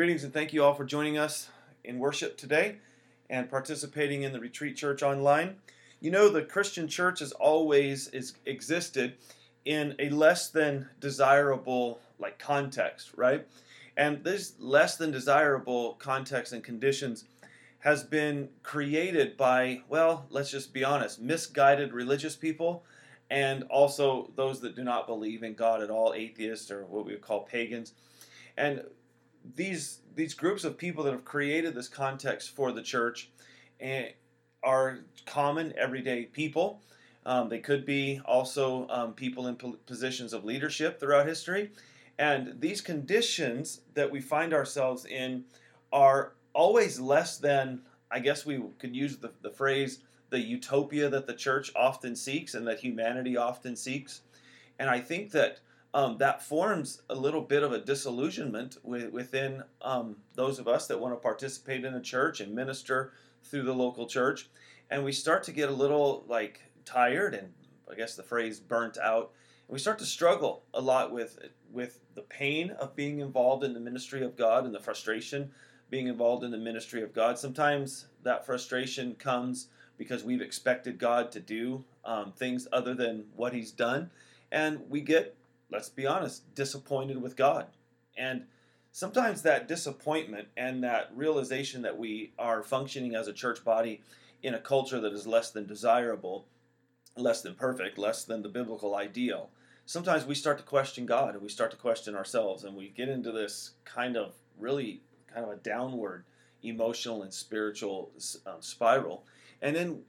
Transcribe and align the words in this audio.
Greetings 0.00 0.24
and 0.24 0.32
thank 0.32 0.54
you 0.54 0.64
all 0.64 0.72
for 0.72 0.86
joining 0.86 1.18
us 1.18 1.50
in 1.84 1.98
worship 1.98 2.38
today 2.38 2.76
and 3.28 3.50
participating 3.50 4.22
in 4.22 4.32
the 4.32 4.40
Retreat 4.40 4.74
Church 4.74 5.02
online. 5.02 5.56
You 6.00 6.10
know, 6.10 6.30
the 6.30 6.40
Christian 6.40 6.88
church 6.88 7.18
has 7.18 7.32
always 7.32 8.08
is, 8.08 8.32
existed 8.46 9.18
in 9.66 9.94
a 9.98 10.08
less 10.08 10.48
than 10.48 10.88
desirable 11.00 12.00
like 12.18 12.38
context, 12.38 13.10
right? 13.14 13.46
And 13.94 14.24
this 14.24 14.54
less 14.58 14.96
than 14.96 15.10
desirable 15.10 15.96
context 15.98 16.54
and 16.54 16.64
conditions 16.64 17.26
has 17.80 18.02
been 18.02 18.48
created 18.62 19.36
by, 19.36 19.82
well, 19.86 20.24
let's 20.30 20.50
just 20.50 20.72
be 20.72 20.82
honest, 20.82 21.20
misguided 21.20 21.92
religious 21.92 22.36
people 22.36 22.86
and 23.28 23.64
also 23.64 24.30
those 24.34 24.62
that 24.62 24.74
do 24.74 24.82
not 24.82 25.06
believe 25.06 25.42
in 25.42 25.52
God 25.52 25.82
at 25.82 25.90
all, 25.90 26.14
atheists 26.14 26.70
or 26.70 26.86
what 26.86 27.04
we 27.04 27.12
would 27.12 27.20
call 27.20 27.42
pagans. 27.42 27.92
And 28.56 28.82
these 29.54 30.00
these 30.14 30.34
groups 30.34 30.64
of 30.64 30.76
people 30.76 31.04
that 31.04 31.12
have 31.12 31.24
created 31.24 31.74
this 31.74 31.88
context 31.88 32.50
for 32.50 32.72
the 32.72 32.82
church 32.82 33.30
and 33.78 34.08
are 34.62 35.00
common 35.26 35.72
everyday 35.76 36.24
people. 36.24 36.82
Um, 37.24 37.48
they 37.48 37.58
could 37.58 37.84
be 37.86 38.20
also 38.24 38.86
um, 38.88 39.12
people 39.12 39.46
in 39.46 39.56
positions 39.86 40.32
of 40.32 40.44
leadership 40.44 40.98
throughout 40.98 41.26
history. 41.26 41.70
And 42.18 42.60
these 42.60 42.80
conditions 42.80 43.80
that 43.94 44.10
we 44.10 44.20
find 44.20 44.52
ourselves 44.52 45.06
in 45.06 45.44
are 45.92 46.34
always 46.52 47.00
less 47.00 47.38
than, 47.38 47.82
I 48.10 48.20
guess 48.20 48.44
we 48.44 48.62
could 48.78 48.94
use 48.94 49.16
the, 49.18 49.32
the 49.42 49.50
phrase, 49.50 50.00
the 50.30 50.40
utopia 50.40 51.08
that 51.08 51.26
the 51.26 51.34
church 51.34 51.72
often 51.74 52.14
seeks 52.14 52.54
and 52.54 52.66
that 52.66 52.80
humanity 52.80 53.36
often 53.36 53.76
seeks. 53.76 54.22
And 54.78 54.90
I 54.90 55.00
think 55.00 55.30
that 55.32 55.60
um, 55.92 56.18
that 56.18 56.42
forms 56.42 57.02
a 57.10 57.14
little 57.14 57.40
bit 57.40 57.62
of 57.62 57.72
a 57.72 57.78
disillusionment 57.78 58.78
within 58.84 59.62
um, 59.82 60.16
those 60.34 60.58
of 60.58 60.68
us 60.68 60.86
that 60.86 61.00
want 61.00 61.14
to 61.14 61.18
participate 61.18 61.84
in 61.84 61.94
a 61.94 62.00
church 62.00 62.40
and 62.40 62.54
minister 62.54 63.12
through 63.42 63.62
the 63.62 63.74
local 63.74 64.06
church. 64.06 64.48
And 64.90 65.04
we 65.04 65.12
start 65.12 65.42
to 65.44 65.52
get 65.52 65.68
a 65.68 65.72
little 65.72 66.24
like 66.28 66.60
tired 66.84 67.34
and 67.34 67.52
I 67.90 67.94
guess 67.94 68.14
the 68.14 68.22
phrase 68.22 68.60
burnt 68.60 68.98
out. 68.98 69.32
And 69.66 69.72
we 69.72 69.78
start 69.78 69.98
to 69.98 70.06
struggle 70.06 70.62
a 70.74 70.80
lot 70.80 71.12
with 71.12 71.38
with 71.72 72.00
the 72.14 72.22
pain 72.22 72.70
of 72.70 72.96
being 72.96 73.20
involved 73.20 73.64
in 73.64 73.74
the 73.74 73.80
ministry 73.80 74.24
of 74.24 74.36
God 74.36 74.64
and 74.64 74.74
the 74.74 74.80
frustration 74.80 75.50
being 75.88 76.06
involved 76.06 76.44
in 76.44 76.52
the 76.52 76.58
ministry 76.58 77.02
of 77.02 77.12
God. 77.12 77.38
Sometimes 77.38 78.06
that 78.22 78.46
frustration 78.46 79.16
comes 79.16 79.68
because 79.98 80.22
we've 80.22 80.40
expected 80.40 80.98
God 80.98 81.32
to 81.32 81.40
do 81.40 81.84
um, 82.04 82.32
things 82.32 82.68
other 82.72 82.94
than 82.94 83.24
what 83.34 83.52
He's 83.52 83.72
done. 83.72 84.10
And 84.52 84.80
we 84.88 85.00
get 85.00 85.36
let's 85.70 85.88
be 85.88 86.06
honest, 86.06 86.54
disappointed 86.54 87.20
with 87.20 87.36
God. 87.36 87.66
And 88.16 88.44
sometimes 88.92 89.42
that 89.42 89.68
disappointment 89.68 90.48
and 90.56 90.82
that 90.84 91.10
realization 91.14 91.82
that 91.82 91.98
we 91.98 92.32
are 92.38 92.62
functioning 92.62 93.14
as 93.14 93.28
a 93.28 93.32
church 93.32 93.64
body 93.64 94.02
in 94.42 94.54
a 94.54 94.60
culture 94.60 95.00
that 95.00 95.12
is 95.12 95.26
less 95.26 95.50
than 95.50 95.66
desirable, 95.66 96.46
less 97.16 97.42
than 97.42 97.54
perfect, 97.54 97.98
less 97.98 98.24
than 98.24 98.42
the 98.42 98.48
biblical 98.48 98.94
ideal, 98.94 99.50
sometimes 99.90 100.24
we 100.24 100.36
start 100.36 100.56
to 100.56 100.62
question 100.62 101.04
God 101.04 101.34
and 101.34 101.42
we 101.42 101.48
start 101.48 101.72
to 101.72 101.76
question 101.76 102.14
ourselves 102.14 102.62
and 102.62 102.76
we 102.76 102.90
get 102.90 103.08
into 103.08 103.32
this 103.32 103.72
kind 103.84 104.16
of 104.16 104.34
really 104.56 105.02
kind 105.26 105.44
of 105.44 105.50
a 105.50 105.56
downward 105.56 106.24
emotional 106.62 107.24
and 107.24 107.34
spiritual 107.34 108.12
um, 108.46 108.60
spiral. 108.60 109.24
And 109.60 109.74
then 109.74 110.02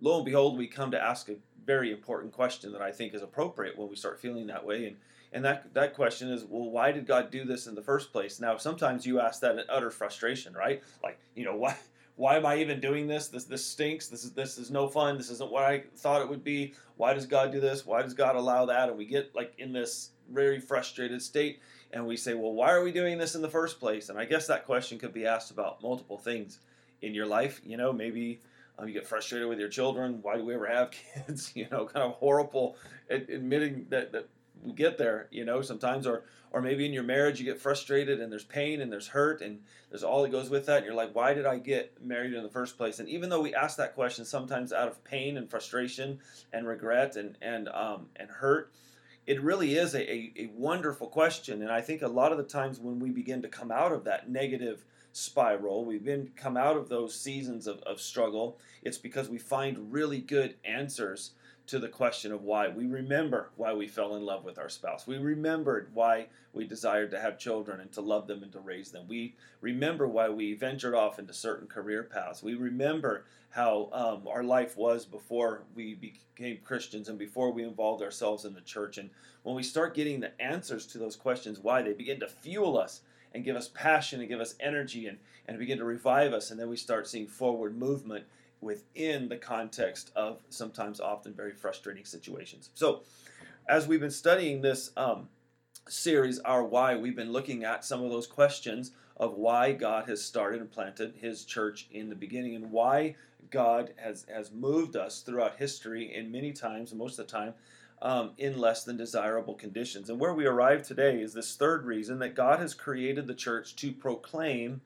lo 0.00 0.16
and 0.16 0.24
behold, 0.24 0.58
we 0.58 0.66
come 0.66 0.90
to 0.90 1.02
ask 1.02 1.28
a 1.28 1.36
very 1.64 1.92
important 1.92 2.32
question 2.32 2.72
that 2.72 2.82
I 2.82 2.90
think 2.90 3.14
is 3.14 3.22
appropriate 3.22 3.78
when 3.78 3.88
we 3.88 3.96
start 3.96 4.20
feeling 4.20 4.46
that 4.48 4.64
way. 4.64 4.86
And 4.86 4.96
and 5.32 5.44
that 5.44 5.72
that 5.74 5.94
question 5.94 6.30
is, 6.30 6.44
well, 6.44 6.70
why 6.70 6.92
did 6.92 7.06
God 7.06 7.30
do 7.30 7.44
this 7.44 7.66
in 7.66 7.74
the 7.74 7.82
first 7.82 8.12
place? 8.12 8.40
Now, 8.40 8.56
sometimes 8.56 9.06
you 9.06 9.20
ask 9.20 9.40
that 9.40 9.56
in 9.56 9.64
utter 9.68 9.90
frustration, 9.90 10.54
right? 10.54 10.82
Like, 11.02 11.18
you 11.34 11.44
know, 11.44 11.56
why 11.64 11.76
why 12.16 12.36
am 12.36 12.44
I 12.44 12.56
even 12.56 12.80
doing 12.80 13.06
this? 13.06 13.28
This 13.28 13.44
this 13.44 13.64
stinks. 13.64 14.08
This 14.08 14.24
is 14.24 14.32
this 14.32 14.58
is 14.58 14.70
no 14.70 14.88
fun. 14.88 15.16
This 15.16 15.30
isn't 15.30 15.50
what 15.50 15.64
I 15.64 15.84
thought 15.96 16.22
it 16.22 16.28
would 16.28 16.44
be. 16.44 16.74
Why 16.96 17.14
does 17.14 17.26
God 17.26 17.52
do 17.52 17.60
this? 17.60 17.86
Why 17.86 18.02
does 18.02 18.14
God 18.14 18.36
allow 18.36 18.66
that? 18.66 18.88
And 18.88 18.98
we 18.98 19.06
get 19.06 19.34
like 19.34 19.54
in 19.58 19.72
this 19.72 20.10
very 20.30 20.60
frustrated 20.60 21.22
state 21.22 21.60
and 21.92 22.06
we 22.06 22.16
say, 22.16 22.34
well, 22.34 22.52
why 22.52 22.70
are 22.70 22.84
we 22.84 22.92
doing 22.92 23.18
this 23.18 23.34
in 23.34 23.42
the 23.42 23.48
first 23.48 23.80
place? 23.80 24.10
And 24.10 24.18
I 24.18 24.24
guess 24.24 24.46
that 24.46 24.64
question 24.64 24.98
could 24.98 25.12
be 25.12 25.26
asked 25.26 25.50
about 25.50 25.82
multiple 25.82 26.18
things 26.18 26.60
in 27.02 27.14
your 27.14 27.26
life. 27.26 27.60
You 27.64 27.76
know, 27.76 27.92
maybe 27.92 28.40
um, 28.80 28.88
you 28.88 28.94
get 28.94 29.06
frustrated 29.06 29.48
with 29.48 29.58
your 29.58 29.68
children. 29.68 30.20
Why 30.22 30.36
do 30.36 30.44
we 30.44 30.54
ever 30.54 30.66
have 30.66 30.90
kids? 31.26 31.52
you 31.54 31.66
know, 31.70 31.86
kind 31.86 32.04
of 32.04 32.12
horrible 32.12 32.76
admitting 33.08 33.86
that, 33.90 34.12
that 34.12 34.28
we 34.62 34.72
get 34.72 34.98
there, 34.98 35.28
you 35.30 35.44
know, 35.44 35.62
sometimes, 35.62 36.06
or, 36.06 36.24
or 36.52 36.60
maybe 36.60 36.84
in 36.84 36.92
your 36.92 37.02
marriage 37.02 37.38
you 37.38 37.46
get 37.46 37.60
frustrated 37.60 38.20
and 38.20 38.30
there's 38.30 38.44
pain 38.44 38.80
and 38.80 38.92
there's 38.92 39.08
hurt 39.08 39.40
and 39.40 39.60
there's 39.88 40.02
all 40.02 40.22
that 40.22 40.30
goes 40.30 40.50
with 40.50 40.66
that. 40.66 40.78
And 40.78 40.86
you're 40.86 40.94
like, 40.94 41.14
why 41.14 41.34
did 41.34 41.46
I 41.46 41.58
get 41.58 42.02
married 42.02 42.34
in 42.34 42.42
the 42.42 42.50
first 42.50 42.76
place? 42.76 42.98
And 42.98 43.08
even 43.08 43.30
though 43.30 43.40
we 43.40 43.54
ask 43.54 43.76
that 43.78 43.94
question 43.94 44.24
sometimes 44.24 44.72
out 44.72 44.88
of 44.88 45.02
pain 45.04 45.36
and 45.36 45.50
frustration 45.50 46.18
and 46.52 46.66
regret 46.66 47.16
and, 47.16 47.36
and, 47.40 47.68
um, 47.68 48.08
and 48.16 48.30
hurt, 48.30 48.72
it 49.26 49.40
really 49.42 49.76
is 49.76 49.94
a, 49.94 50.10
a, 50.10 50.32
a 50.36 50.50
wonderful 50.54 51.06
question. 51.06 51.62
And 51.62 51.70
I 51.70 51.80
think 51.80 52.02
a 52.02 52.08
lot 52.08 52.32
of 52.32 52.38
the 52.38 52.44
times 52.44 52.80
when 52.80 52.98
we 52.98 53.10
begin 53.10 53.42
to 53.42 53.48
come 53.48 53.70
out 53.70 53.92
of 53.92 54.04
that 54.04 54.28
negative 54.28 54.84
spiral, 55.12 55.84
we've 55.84 56.04
been 56.04 56.30
come 56.36 56.56
out 56.56 56.76
of 56.76 56.88
those 56.88 57.14
seasons 57.14 57.66
of, 57.66 57.80
of 57.82 58.00
struggle, 58.00 58.58
it's 58.82 58.98
because 58.98 59.28
we 59.28 59.38
find 59.38 59.92
really 59.92 60.20
good 60.20 60.54
answers 60.64 61.32
to 61.66 61.78
the 61.78 61.88
question 61.88 62.32
of 62.32 62.42
why. 62.42 62.68
We 62.68 62.86
remember 62.86 63.50
why 63.56 63.72
we 63.74 63.86
fell 63.86 64.16
in 64.16 64.24
love 64.24 64.44
with 64.44 64.58
our 64.58 64.68
spouse. 64.68 65.06
We 65.06 65.18
remembered 65.18 65.90
why 65.94 66.26
we 66.52 66.66
desired 66.66 67.12
to 67.12 67.20
have 67.20 67.38
children 67.38 67.80
and 67.80 67.92
to 67.92 68.00
love 68.00 68.26
them 68.26 68.42
and 68.42 68.50
to 68.52 68.58
raise 68.58 68.90
them. 68.90 69.06
We 69.06 69.36
remember 69.60 70.08
why 70.08 70.30
we 70.30 70.54
ventured 70.54 70.94
off 70.94 71.20
into 71.20 71.32
certain 71.32 71.68
career 71.68 72.02
paths. 72.02 72.42
We 72.42 72.54
remember 72.54 73.24
how 73.50 73.88
um, 73.92 74.26
our 74.26 74.42
life 74.42 74.76
was 74.76 75.04
before 75.04 75.62
we 75.76 75.94
became 75.94 76.58
Christians 76.64 77.08
and 77.08 77.18
before 77.18 77.52
we 77.52 77.62
involved 77.62 78.02
ourselves 78.02 78.44
in 78.44 78.54
the 78.54 78.60
church. 78.60 78.98
And 78.98 79.10
when 79.44 79.54
we 79.54 79.62
start 79.62 79.94
getting 79.94 80.20
the 80.20 80.40
answers 80.40 80.86
to 80.88 80.98
those 80.98 81.16
questions, 81.16 81.60
why, 81.60 81.82
they 81.82 81.92
begin 81.92 82.18
to 82.20 82.28
fuel 82.28 82.78
us 82.78 83.02
and 83.34 83.44
give 83.44 83.56
us 83.56 83.68
passion 83.68 84.20
and 84.20 84.28
give 84.28 84.40
us 84.40 84.54
energy 84.60 85.06
and, 85.06 85.18
and 85.46 85.58
begin 85.58 85.78
to 85.78 85.84
revive 85.84 86.32
us. 86.32 86.50
And 86.50 86.58
then 86.58 86.68
we 86.68 86.76
start 86.76 87.08
seeing 87.08 87.26
forward 87.26 87.78
movement 87.78 88.24
within 88.60 89.28
the 89.28 89.36
context 89.36 90.10
of 90.14 90.38
sometimes 90.48 91.00
often 91.00 91.32
very 91.32 91.52
frustrating 91.52 92.04
situations. 92.04 92.70
So, 92.74 93.02
as 93.68 93.86
we've 93.86 94.00
been 94.00 94.10
studying 94.10 94.60
this 94.60 94.90
um, 94.96 95.28
series, 95.88 96.38
Our 96.40 96.64
Why, 96.64 96.96
we've 96.96 97.16
been 97.16 97.32
looking 97.32 97.64
at 97.64 97.84
some 97.84 98.02
of 98.02 98.10
those 98.10 98.26
questions 98.26 98.92
of 99.16 99.34
why 99.34 99.72
God 99.72 100.08
has 100.08 100.22
started 100.24 100.60
and 100.60 100.70
planted 100.70 101.14
His 101.20 101.44
church 101.44 101.86
in 101.90 102.08
the 102.08 102.14
beginning 102.14 102.56
and 102.56 102.70
why 102.70 103.16
God 103.50 103.92
has, 103.96 104.26
has 104.32 104.50
moved 104.50 104.96
us 104.96 105.20
throughout 105.20 105.56
history 105.56 106.14
and 106.14 106.32
many 106.32 106.52
times, 106.52 106.94
most 106.94 107.18
of 107.18 107.26
the 107.26 107.32
time, 107.32 107.54
um, 108.02 108.30
in 108.38 108.58
less 108.58 108.84
than 108.84 108.96
desirable 108.96 109.54
conditions. 109.54 110.08
And 110.08 110.18
where 110.18 110.34
we 110.34 110.46
arrive 110.46 110.82
today 110.82 111.20
is 111.20 111.34
this 111.34 111.56
third 111.56 111.84
reason 111.84 112.18
that 112.20 112.34
God 112.34 112.58
has 112.58 112.74
created 112.74 113.26
the 113.26 113.34
church 113.34 113.76
to 113.76 113.92
proclaim 113.92 114.80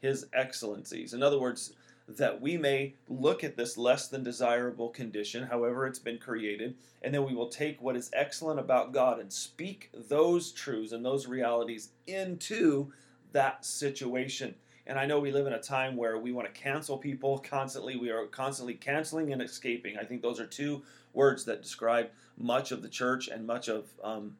His 0.00 0.26
excellencies. 0.32 1.14
In 1.14 1.22
other 1.22 1.38
words, 1.38 1.72
that 2.08 2.40
we 2.40 2.56
may 2.56 2.94
look 3.08 3.42
at 3.42 3.56
this 3.56 3.76
less 3.76 4.08
than 4.08 4.22
desirable 4.22 4.88
condition, 4.90 5.44
however 5.44 5.86
it's 5.86 5.98
been 5.98 6.18
created, 6.18 6.74
and 7.02 7.12
then 7.12 7.24
we 7.24 7.34
will 7.34 7.48
take 7.48 7.82
what 7.82 7.96
is 7.96 8.10
excellent 8.12 8.60
about 8.60 8.92
God 8.92 9.18
and 9.18 9.32
speak 9.32 9.90
those 9.92 10.52
truths 10.52 10.92
and 10.92 11.04
those 11.04 11.26
realities 11.26 11.90
into 12.06 12.92
that 13.32 13.64
situation. 13.64 14.54
And 14.86 14.98
I 14.98 15.06
know 15.06 15.18
we 15.18 15.32
live 15.32 15.48
in 15.48 15.52
a 15.52 15.60
time 15.60 15.96
where 15.96 16.16
we 16.16 16.30
want 16.30 16.52
to 16.52 16.60
cancel 16.60 16.96
people 16.96 17.38
constantly. 17.38 17.96
We 17.96 18.10
are 18.10 18.26
constantly 18.26 18.74
canceling 18.74 19.32
and 19.32 19.42
escaping. 19.42 19.98
I 19.98 20.04
think 20.04 20.22
those 20.22 20.38
are 20.38 20.46
two 20.46 20.82
words 21.16 21.44
that 21.46 21.62
describe 21.62 22.10
much 22.38 22.70
of 22.70 22.82
the 22.82 22.88
church 22.88 23.28
and 23.28 23.46
much 23.46 23.68
of 23.68 23.86
um, 24.04 24.36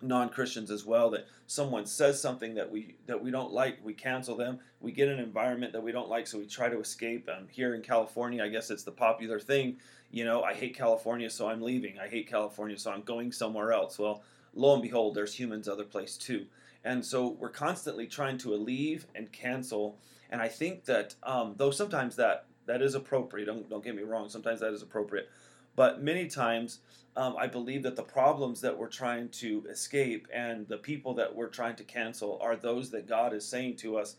non-Christians 0.00 0.70
as 0.70 0.84
well 0.84 1.10
that 1.10 1.26
someone 1.46 1.86
says 1.86 2.20
something 2.20 2.54
that 2.54 2.70
we 2.70 2.96
that 3.06 3.22
we 3.22 3.30
don't 3.30 3.52
like, 3.52 3.78
we 3.84 3.92
cancel 3.92 4.36
them. 4.36 4.58
We 4.80 4.92
get 4.92 5.08
an 5.08 5.18
environment 5.18 5.72
that 5.72 5.82
we 5.82 5.92
don't 5.92 6.08
like, 6.08 6.26
so 6.26 6.38
we 6.38 6.46
try 6.46 6.68
to 6.68 6.80
escape. 6.80 7.28
Um, 7.28 7.46
here 7.50 7.74
in 7.74 7.82
California, 7.82 8.42
I 8.42 8.48
guess 8.48 8.70
it's 8.70 8.84
the 8.84 8.92
popular 8.92 9.38
thing. 9.38 9.76
You 10.10 10.24
know, 10.24 10.42
I 10.42 10.54
hate 10.54 10.76
California, 10.76 11.30
so 11.30 11.48
I'm 11.48 11.62
leaving. 11.62 11.98
I 11.98 12.08
hate 12.08 12.28
California, 12.28 12.78
so 12.78 12.90
I'm 12.90 13.02
going 13.02 13.32
somewhere 13.32 13.72
else. 13.72 13.98
Well, 13.98 14.22
lo 14.54 14.74
and 14.74 14.82
behold, 14.82 15.14
there's 15.14 15.34
humans 15.34 15.68
other 15.68 15.84
place 15.84 16.16
too, 16.16 16.46
and 16.84 17.04
so 17.04 17.28
we're 17.28 17.48
constantly 17.48 18.06
trying 18.06 18.38
to 18.38 18.54
leave 18.54 19.06
and 19.14 19.30
cancel. 19.32 19.98
And 20.30 20.40
I 20.40 20.48
think 20.48 20.84
that 20.86 21.14
um, 21.22 21.54
though 21.56 21.70
sometimes 21.70 22.16
that 22.16 22.46
that 22.66 22.82
is 22.82 22.94
appropriate. 22.94 23.46
Don't 23.46 23.68
don't 23.68 23.84
get 23.84 23.96
me 23.96 24.02
wrong. 24.02 24.28
Sometimes 24.28 24.60
that 24.60 24.72
is 24.72 24.82
appropriate, 24.82 25.28
but 25.76 26.02
many 26.02 26.26
times 26.26 26.80
um, 27.16 27.36
I 27.38 27.46
believe 27.46 27.82
that 27.82 27.96
the 27.96 28.02
problems 28.02 28.60
that 28.62 28.76
we're 28.76 28.88
trying 28.88 29.28
to 29.30 29.66
escape 29.70 30.26
and 30.32 30.66
the 30.68 30.78
people 30.78 31.14
that 31.14 31.34
we're 31.34 31.48
trying 31.48 31.76
to 31.76 31.84
cancel 31.84 32.38
are 32.40 32.56
those 32.56 32.90
that 32.90 33.06
God 33.06 33.34
is 33.34 33.46
saying 33.46 33.76
to 33.76 33.98
us, 33.98 34.16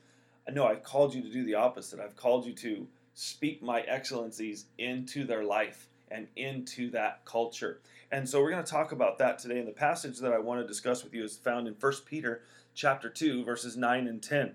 No, 0.52 0.68
I've 0.68 0.84
called 0.84 1.14
you 1.14 1.22
to 1.24 1.32
do 1.32 1.44
the 1.44 1.56
opposite. 1.56 2.00
I've 2.00 2.16
called 2.16 2.46
you 2.46 2.54
to 2.54 2.88
speak 3.16 3.64
my 3.64 3.82
excellencies 3.82 4.66
into 4.78 5.24
their 5.26 5.44
life 5.44 5.88
and 6.12 6.28
into 6.36 6.92
that 6.92 7.26
culture. 7.26 7.82
And 8.12 8.30
so 8.30 8.42
we're 8.42 8.52
going 8.52 8.64
to 8.64 8.72
talk 8.72 8.92
about 8.92 9.18
that 9.18 9.40
today. 9.40 9.58
And 9.58 9.68
the 9.68 9.72
passage 9.72 10.20
that 10.20 10.32
I 10.32 10.38
want 10.38 10.62
to 10.62 10.68
discuss 10.68 11.04
with 11.04 11.14
you 11.14 11.24
is 11.24 11.36
found 11.36 11.68
in 11.68 11.74
1 11.74 11.94
Peter 12.06 12.44
chapter 12.76 13.10
2, 13.10 13.44
verses 13.44 13.76
9 13.76 14.08
and 14.08 14.22
10. 14.22 14.54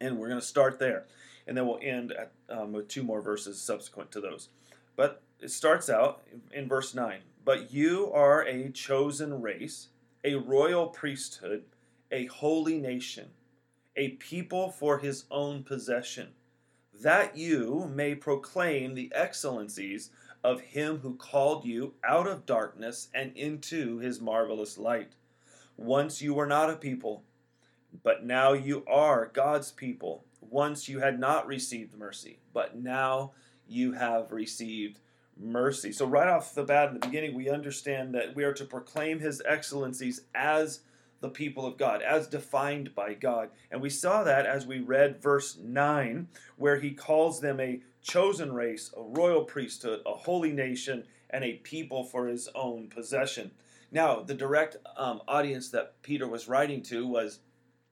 And 0.00 0.18
we're 0.18 0.28
going 0.28 0.40
to 0.40 0.46
start 0.46 0.78
there. 0.78 1.04
And 1.46 1.56
then 1.56 1.66
we'll 1.66 1.80
end 1.82 2.12
at, 2.12 2.32
um, 2.48 2.72
with 2.72 2.88
two 2.88 3.02
more 3.02 3.20
verses 3.20 3.60
subsequent 3.60 4.10
to 4.12 4.20
those. 4.20 4.48
But 4.96 5.22
it 5.40 5.50
starts 5.50 5.88
out 5.88 6.22
in 6.52 6.68
verse 6.68 6.94
9 6.94 7.20
But 7.44 7.72
you 7.72 8.10
are 8.12 8.42
a 8.42 8.70
chosen 8.70 9.40
race, 9.40 9.88
a 10.22 10.34
royal 10.34 10.88
priesthood, 10.88 11.64
a 12.12 12.26
holy 12.26 12.78
nation, 12.78 13.30
a 13.96 14.10
people 14.10 14.70
for 14.70 14.98
his 14.98 15.24
own 15.30 15.62
possession, 15.62 16.28
that 16.92 17.36
you 17.36 17.90
may 17.94 18.14
proclaim 18.14 18.94
the 18.94 19.10
excellencies 19.14 20.10
of 20.44 20.60
him 20.60 20.98
who 20.98 21.14
called 21.14 21.64
you 21.64 21.94
out 22.04 22.26
of 22.26 22.46
darkness 22.46 23.08
and 23.14 23.36
into 23.36 23.98
his 23.98 24.20
marvelous 24.20 24.78
light. 24.78 25.12
Once 25.76 26.20
you 26.20 26.34
were 26.34 26.46
not 26.46 26.70
a 26.70 26.76
people, 26.76 27.24
but 28.02 28.24
now 28.24 28.52
you 28.52 28.84
are 28.86 29.30
God's 29.32 29.70
people. 29.72 30.24
Once 30.40 30.88
you 30.88 31.00
had 31.00 31.18
not 31.18 31.46
received 31.46 31.96
mercy, 31.96 32.38
but 32.52 32.76
now 32.76 33.32
you 33.66 33.92
have 33.92 34.32
received 34.32 34.98
mercy. 35.40 35.92
So, 35.92 36.06
right 36.06 36.28
off 36.28 36.54
the 36.54 36.64
bat 36.64 36.88
in 36.88 36.94
the 36.94 37.06
beginning, 37.06 37.34
we 37.34 37.48
understand 37.48 38.14
that 38.14 38.36
we 38.36 38.44
are 38.44 38.52
to 38.54 38.64
proclaim 38.64 39.20
his 39.20 39.42
excellencies 39.46 40.22
as 40.34 40.80
the 41.20 41.28
people 41.28 41.66
of 41.66 41.76
God, 41.76 42.02
as 42.02 42.26
defined 42.26 42.94
by 42.94 43.14
God. 43.14 43.50
And 43.70 43.80
we 43.80 43.90
saw 43.90 44.24
that 44.24 44.46
as 44.46 44.66
we 44.66 44.80
read 44.80 45.22
verse 45.22 45.56
9, 45.58 46.28
where 46.56 46.80
he 46.80 46.92
calls 46.92 47.40
them 47.40 47.60
a 47.60 47.80
chosen 48.02 48.52
race, 48.52 48.92
a 48.96 49.02
royal 49.02 49.44
priesthood, 49.44 50.00
a 50.06 50.12
holy 50.12 50.52
nation, 50.52 51.04
and 51.28 51.44
a 51.44 51.54
people 51.54 52.04
for 52.04 52.26
his 52.26 52.48
own 52.54 52.88
possession. 52.88 53.50
Now, 53.92 54.20
the 54.20 54.34
direct 54.34 54.76
um, 54.96 55.20
audience 55.28 55.68
that 55.70 56.00
Peter 56.02 56.26
was 56.26 56.48
writing 56.48 56.82
to 56.84 57.06
was 57.06 57.40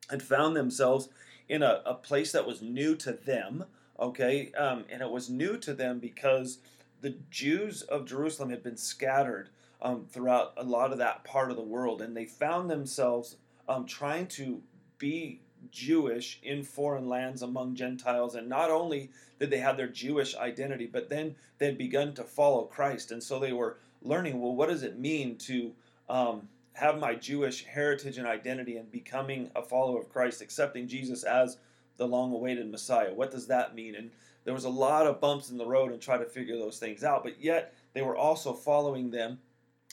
had 0.09 0.23
found 0.23 0.57
themselves 0.57 1.09
in 1.49 1.63
a, 1.63 1.83
a 1.85 1.95
place 1.95 2.33
that 2.33 2.47
was 2.47 2.63
new 2.63 2.95
to 2.97 3.13
them, 3.13 3.65
okay? 3.99 4.53
Um, 4.53 4.85
and 4.91 5.03
it 5.03 5.11
was 5.11 5.29
new 5.29 5.59
to 5.59 5.75
them 5.75 5.99
because 5.99 6.59
the 7.01 7.17
Jews 7.31 7.83
of 7.83 8.07
Jerusalem 8.07 8.51
had 8.51 8.63
been 8.63 8.77
scattered 8.77 9.51
um, 9.81 10.07
throughout 10.11 10.55
a 10.57 10.65
lot 10.65 10.93
of 10.93 10.99
that 10.99 11.25
part 11.25 11.51
of 11.51 11.57
the 11.57 11.63
world, 11.63 12.03
and 12.03 12.17
they 12.17 12.25
found 12.25 12.69
themselves 12.69 13.37
um, 13.69 13.87
trying 13.87 14.27
to 14.29 14.63
be 14.99 15.41
Jewish 15.71 16.41
in 16.43 16.63
foreign 16.63 17.09
lands 17.09 17.43
among 17.43 17.75
Gentiles. 17.75 18.35
And 18.35 18.49
not 18.49 18.71
only 18.71 19.11
did 19.39 19.51
they 19.51 19.59
have 19.59 19.77
their 19.77 19.89
Jewish 19.89 20.37
identity, 20.37 20.87
but 20.87 21.09
then 21.09 21.37
they'd 21.59 21.79
begun 21.79 22.15
to 22.15 22.25
follow 22.25 22.65
Christ. 22.65 23.11
And 23.11 23.23
so 23.23 23.39
they 23.39 23.53
were 23.53 23.79
learning 24.03 24.41
well, 24.41 24.55
what 24.55 24.69
does 24.69 24.83
it 24.83 24.99
mean 24.99 25.37
to 25.39 25.73
um, 26.09 26.49
have 26.75 26.99
my 26.99 27.15
Jewish 27.15 27.65
heritage 27.65 28.19
and 28.19 28.27
identity 28.27 28.77
and 28.77 28.91
becoming 28.91 29.51
a 29.57 29.63
follower 29.63 30.01
of 30.01 30.09
Christ, 30.09 30.41
accepting 30.41 30.89
Jesus 30.89 31.25
as 31.25 31.59
the 31.97 32.07
long 32.07 32.33
awaited 32.33 32.71
Messiah? 32.71 33.13
What 33.13 33.31
does 33.31 33.47
that 33.49 33.75
mean? 33.75 33.95
And 33.95 34.11
there 34.45 34.55
was 34.55 34.65
a 34.65 34.71
lot 34.71 35.07
of 35.07 35.21
bumps 35.21 35.51
in 35.51 35.59
the 35.59 35.67
road 35.67 35.93
and 35.93 36.01
try 36.01 36.17
to 36.17 36.25
figure 36.25 36.57
those 36.57 36.79
things 36.79 37.05
out, 37.05 37.23
but 37.23 37.43
yet 37.43 37.75
they 37.93 38.03
were 38.03 38.17
also 38.17 38.53
following 38.53 39.11
them 39.11 39.39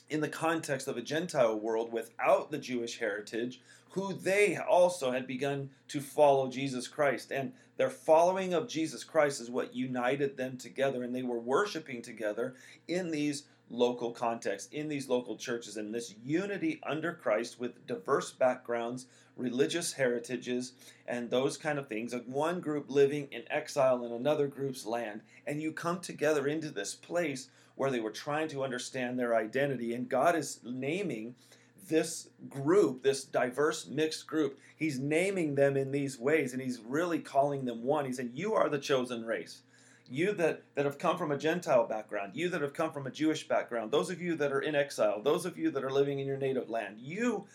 in 0.09 0.21
the 0.21 0.29
context 0.29 0.87
of 0.87 0.97
a 0.97 1.01
Gentile 1.01 1.59
world 1.59 1.91
without 1.91 2.51
the 2.51 2.57
Jewish 2.57 2.99
heritage, 2.99 3.61
who 3.91 4.13
they 4.13 4.57
also 4.57 5.11
had 5.11 5.25
begun 5.25 5.69
to 5.87 6.01
follow 6.01 6.49
Jesus 6.49 6.87
Christ. 6.87 7.31
And 7.31 7.53
their 7.77 7.89
following 7.89 8.53
of 8.53 8.67
Jesus 8.67 9.03
Christ 9.03 9.41
is 9.41 9.49
what 9.49 9.75
united 9.75 10.37
them 10.37 10.57
together, 10.57 11.03
and 11.03 11.15
they 11.15 11.23
were 11.23 11.39
worshiping 11.39 12.01
together 12.01 12.55
in 12.87 13.11
these 13.11 13.43
local 13.69 14.11
context, 14.11 14.73
in 14.73 14.87
these 14.87 15.09
local 15.09 15.37
churches, 15.37 15.77
and 15.77 15.93
this 15.93 16.15
unity 16.23 16.79
under 16.83 17.13
Christ 17.13 17.59
with 17.59 17.85
diverse 17.87 18.31
backgrounds, 18.31 19.07
religious 19.35 19.93
heritages, 19.93 20.73
and 21.07 21.29
those 21.29 21.57
kind 21.57 21.79
of 21.79 21.87
things. 21.87 22.13
Of 22.13 22.27
one 22.27 22.59
group 22.61 22.85
living 22.89 23.27
in 23.31 23.43
exile 23.49 24.05
in 24.05 24.11
another 24.11 24.47
group's 24.47 24.85
land, 24.85 25.21
and 25.47 25.61
you 25.61 25.71
come 25.71 25.99
together 25.99 26.47
into 26.47 26.69
this 26.69 26.95
place 26.95 27.49
where 27.75 27.91
they 27.91 27.99
were 27.99 28.11
trying 28.11 28.47
to 28.49 28.63
understand 28.63 29.19
their 29.19 29.35
identity. 29.35 29.93
And 29.93 30.07
God 30.07 30.35
is 30.35 30.59
naming 30.63 31.35
this 31.87 32.29
group, 32.49 33.03
this 33.03 33.23
diverse 33.23 33.87
mixed 33.87 34.27
group, 34.27 34.59
He's 34.77 34.99
naming 34.99 35.55
them 35.55 35.77
in 35.77 35.91
these 35.91 36.19
ways, 36.19 36.53
and 36.53 36.61
He's 36.61 36.79
really 36.79 37.19
calling 37.19 37.65
them 37.65 37.83
one. 37.83 38.05
He 38.05 38.13
said, 38.13 38.31
You 38.33 38.53
are 38.53 38.69
the 38.69 38.79
chosen 38.79 39.25
race. 39.25 39.61
You 40.07 40.33
that, 40.33 40.63
that 40.75 40.85
have 40.85 40.99
come 40.99 41.17
from 41.17 41.31
a 41.31 41.37
Gentile 41.37 41.87
background, 41.87 42.33
you 42.35 42.49
that 42.49 42.61
have 42.61 42.73
come 42.73 42.91
from 42.91 43.07
a 43.07 43.11
Jewish 43.11 43.47
background, 43.47 43.91
those 43.91 44.09
of 44.09 44.21
you 44.21 44.35
that 44.35 44.51
are 44.51 44.61
in 44.61 44.75
exile, 44.75 45.21
those 45.21 45.45
of 45.45 45.57
you 45.57 45.71
that 45.71 45.83
are 45.83 45.91
living 45.91 46.19
in 46.19 46.27
your 46.27 46.37
native 46.37 46.69
land, 46.69 46.97
you 46.99 47.45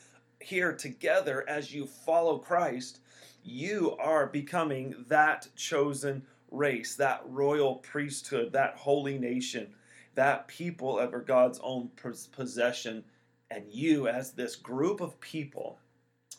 here 0.40 0.72
together 0.72 1.48
as 1.48 1.72
you 1.72 1.86
follow 1.86 2.38
Christ, 2.38 3.00
you 3.44 3.96
are 3.98 4.26
becoming 4.26 5.04
that 5.08 5.46
chosen 5.54 6.24
race, 6.50 6.96
that 6.96 7.22
royal 7.26 7.76
priesthood, 7.76 8.52
that 8.52 8.76
holy 8.76 9.18
nation 9.18 9.68
that 10.14 10.48
people 10.48 10.98
are 10.98 11.20
God's 11.20 11.60
own 11.62 11.90
possession, 12.32 13.04
and 13.50 13.64
you, 13.70 14.08
as 14.08 14.32
this 14.32 14.56
group 14.56 15.00
of 15.00 15.20
people 15.20 15.78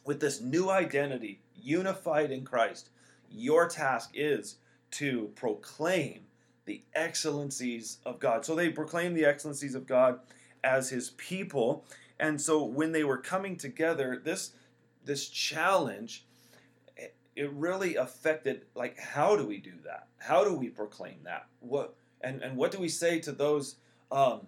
with 0.06 0.20
this 0.20 0.42
new 0.42 0.70
identity, 0.70 1.42
unified 1.56 2.32
in 2.32 2.44
Christ, 2.44 2.90
your 3.30 3.68
task 3.68 4.12
is 4.14 4.58
to 4.92 5.32
proclaim 5.36 6.26
the 6.66 6.84
excellencies 6.94 7.98
of 8.06 8.20
God. 8.20 8.46
So 8.46 8.56
they 8.56 8.70
proclaimed 8.70 9.18
the 9.18 9.26
excellencies 9.26 9.76
of 9.76 9.88
God 9.88 10.20
as 10.64 10.90
his 10.90 11.12
people. 11.12 11.86
And 12.20 12.40
so 12.40 12.64
when 12.64 12.92
they 12.92 13.04
were 13.04 13.18
coming 13.18 13.58
together, 13.58 14.22
this 14.24 14.52
this 15.04 15.28
challenge 15.28 16.26
it 17.36 17.52
really 17.54 17.96
affected 17.96 18.66
like 18.76 19.00
how 19.00 19.36
do 19.36 19.46
we 19.46 19.58
do 19.58 19.74
that? 19.86 20.08
How 20.18 20.44
do 20.44 20.54
we 20.54 20.70
proclaim 20.70 21.20
that? 21.24 21.48
What 21.60 21.96
and 22.22 22.42
and 22.42 22.58
what 22.58 22.72
do 22.72 22.80
we 22.80 22.90
say 22.90 23.20
to 23.22 23.32
those 23.32 23.78
um, 24.12 24.48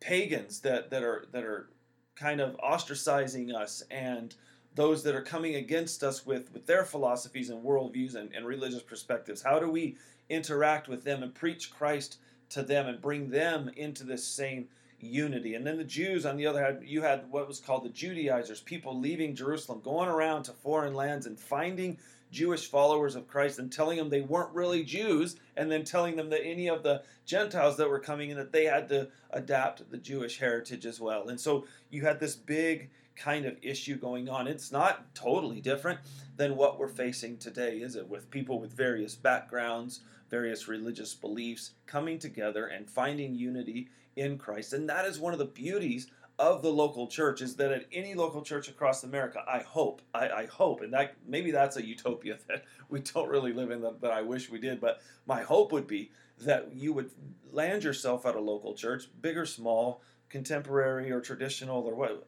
pagans 0.00 0.60
that 0.60 0.90
that 0.90 1.02
are 1.02 1.26
that 1.32 1.44
are 1.44 1.68
kind 2.16 2.40
of 2.40 2.56
ostracizing 2.58 3.54
us 3.54 3.82
and 3.90 4.34
those 4.74 5.02
that 5.02 5.14
are 5.14 5.22
coming 5.22 5.56
against 5.56 6.02
us 6.02 6.26
with 6.26 6.52
with 6.52 6.66
their 6.66 6.84
philosophies 6.84 7.50
and 7.50 7.64
worldviews 7.64 8.14
and, 8.14 8.32
and 8.34 8.46
religious 8.46 8.82
perspectives 8.82 9.42
how 9.42 9.58
do 9.58 9.68
we 9.68 9.96
interact 10.28 10.88
with 10.88 11.04
them 11.04 11.22
and 11.22 11.34
preach 11.34 11.70
christ 11.72 12.18
to 12.48 12.62
them 12.62 12.86
and 12.86 13.00
bring 13.00 13.30
them 13.30 13.70
into 13.76 14.04
this 14.04 14.24
same 14.24 14.68
unity 15.00 15.54
and 15.54 15.66
then 15.66 15.76
the 15.76 15.84
jews 15.84 16.24
on 16.24 16.36
the 16.36 16.46
other 16.46 16.64
hand 16.64 16.78
you 16.82 17.02
had 17.02 17.30
what 17.30 17.46
was 17.46 17.60
called 17.60 17.84
the 17.84 17.90
judaizers 17.90 18.60
people 18.60 18.98
leaving 18.98 19.34
jerusalem 19.34 19.80
going 19.84 20.08
around 20.08 20.42
to 20.42 20.52
foreign 20.52 20.94
lands 20.94 21.26
and 21.26 21.38
finding 21.38 21.98
Jewish 22.34 22.68
followers 22.68 23.14
of 23.14 23.28
Christ 23.28 23.60
and 23.60 23.72
telling 23.72 23.96
them 23.96 24.10
they 24.10 24.20
weren't 24.20 24.52
really 24.52 24.82
Jews, 24.82 25.36
and 25.56 25.70
then 25.70 25.84
telling 25.84 26.16
them 26.16 26.30
that 26.30 26.44
any 26.44 26.68
of 26.68 26.82
the 26.82 27.02
Gentiles 27.24 27.76
that 27.76 27.88
were 27.88 28.00
coming 28.00 28.30
in 28.30 28.36
that 28.36 28.50
they 28.50 28.64
had 28.64 28.88
to 28.88 29.08
adapt 29.30 29.88
the 29.90 29.98
Jewish 29.98 30.38
heritage 30.38 30.84
as 30.84 31.00
well. 31.00 31.28
And 31.28 31.40
so 31.40 31.64
you 31.90 32.02
had 32.02 32.18
this 32.18 32.34
big 32.34 32.90
kind 33.16 33.44
of 33.44 33.56
issue 33.62 33.96
going 33.96 34.28
on. 34.28 34.46
It's 34.46 34.72
not 34.72 35.14
totally 35.14 35.60
different 35.60 36.00
than 36.36 36.56
what 36.56 36.78
we're 36.78 36.88
facing 36.88 37.36
today, 37.38 37.78
is 37.78 37.96
it? 37.96 38.08
With 38.08 38.30
people 38.30 38.60
with 38.60 38.72
various 38.72 39.14
backgrounds, 39.14 40.00
various 40.30 40.68
religious 40.68 41.14
beliefs 41.14 41.72
coming 41.86 42.18
together 42.18 42.66
and 42.66 42.90
finding 42.90 43.34
unity 43.34 43.88
in 44.16 44.38
Christ. 44.38 44.72
And 44.72 44.88
that 44.88 45.06
is 45.06 45.18
one 45.18 45.32
of 45.32 45.38
the 45.38 45.44
beauties 45.44 46.08
of 46.38 46.62
the 46.62 46.70
local 46.70 47.06
church 47.06 47.40
is 47.40 47.54
that 47.56 47.70
at 47.70 47.86
any 47.92 48.14
local 48.14 48.42
church 48.42 48.68
across 48.68 49.04
America, 49.04 49.44
I 49.46 49.60
hope, 49.60 50.02
I, 50.12 50.28
I, 50.28 50.46
hope, 50.46 50.80
and 50.80 50.92
that 50.92 51.14
maybe 51.26 51.52
that's 51.52 51.76
a 51.76 51.86
utopia 51.86 52.38
that 52.48 52.64
we 52.88 53.00
don't 53.00 53.28
really 53.28 53.52
live 53.52 53.70
in 53.70 53.82
that, 53.82 54.00
that 54.00 54.10
I 54.10 54.22
wish 54.22 54.50
we 54.50 54.58
did, 54.58 54.80
but 54.80 55.00
my 55.26 55.42
hope 55.42 55.72
would 55.72 55.86
be 55.86 56.10
that 56.40 56.74
you 56.74 56.92
would 56.92 57.10
land 57.52 57.84
yourself 57.84 58.26
at 58.26 58.34
a 58.34 58.40
local 58.40 58.74
church, 58.74 59.08
big 59.22 59.38
or 59.38 59.46
small, 59.46 60.02
contemporary 60.34 61.12
or 61.12 61.20
traditional 61.20 61.84
or 61.84 61.94
what, 61.94 62.26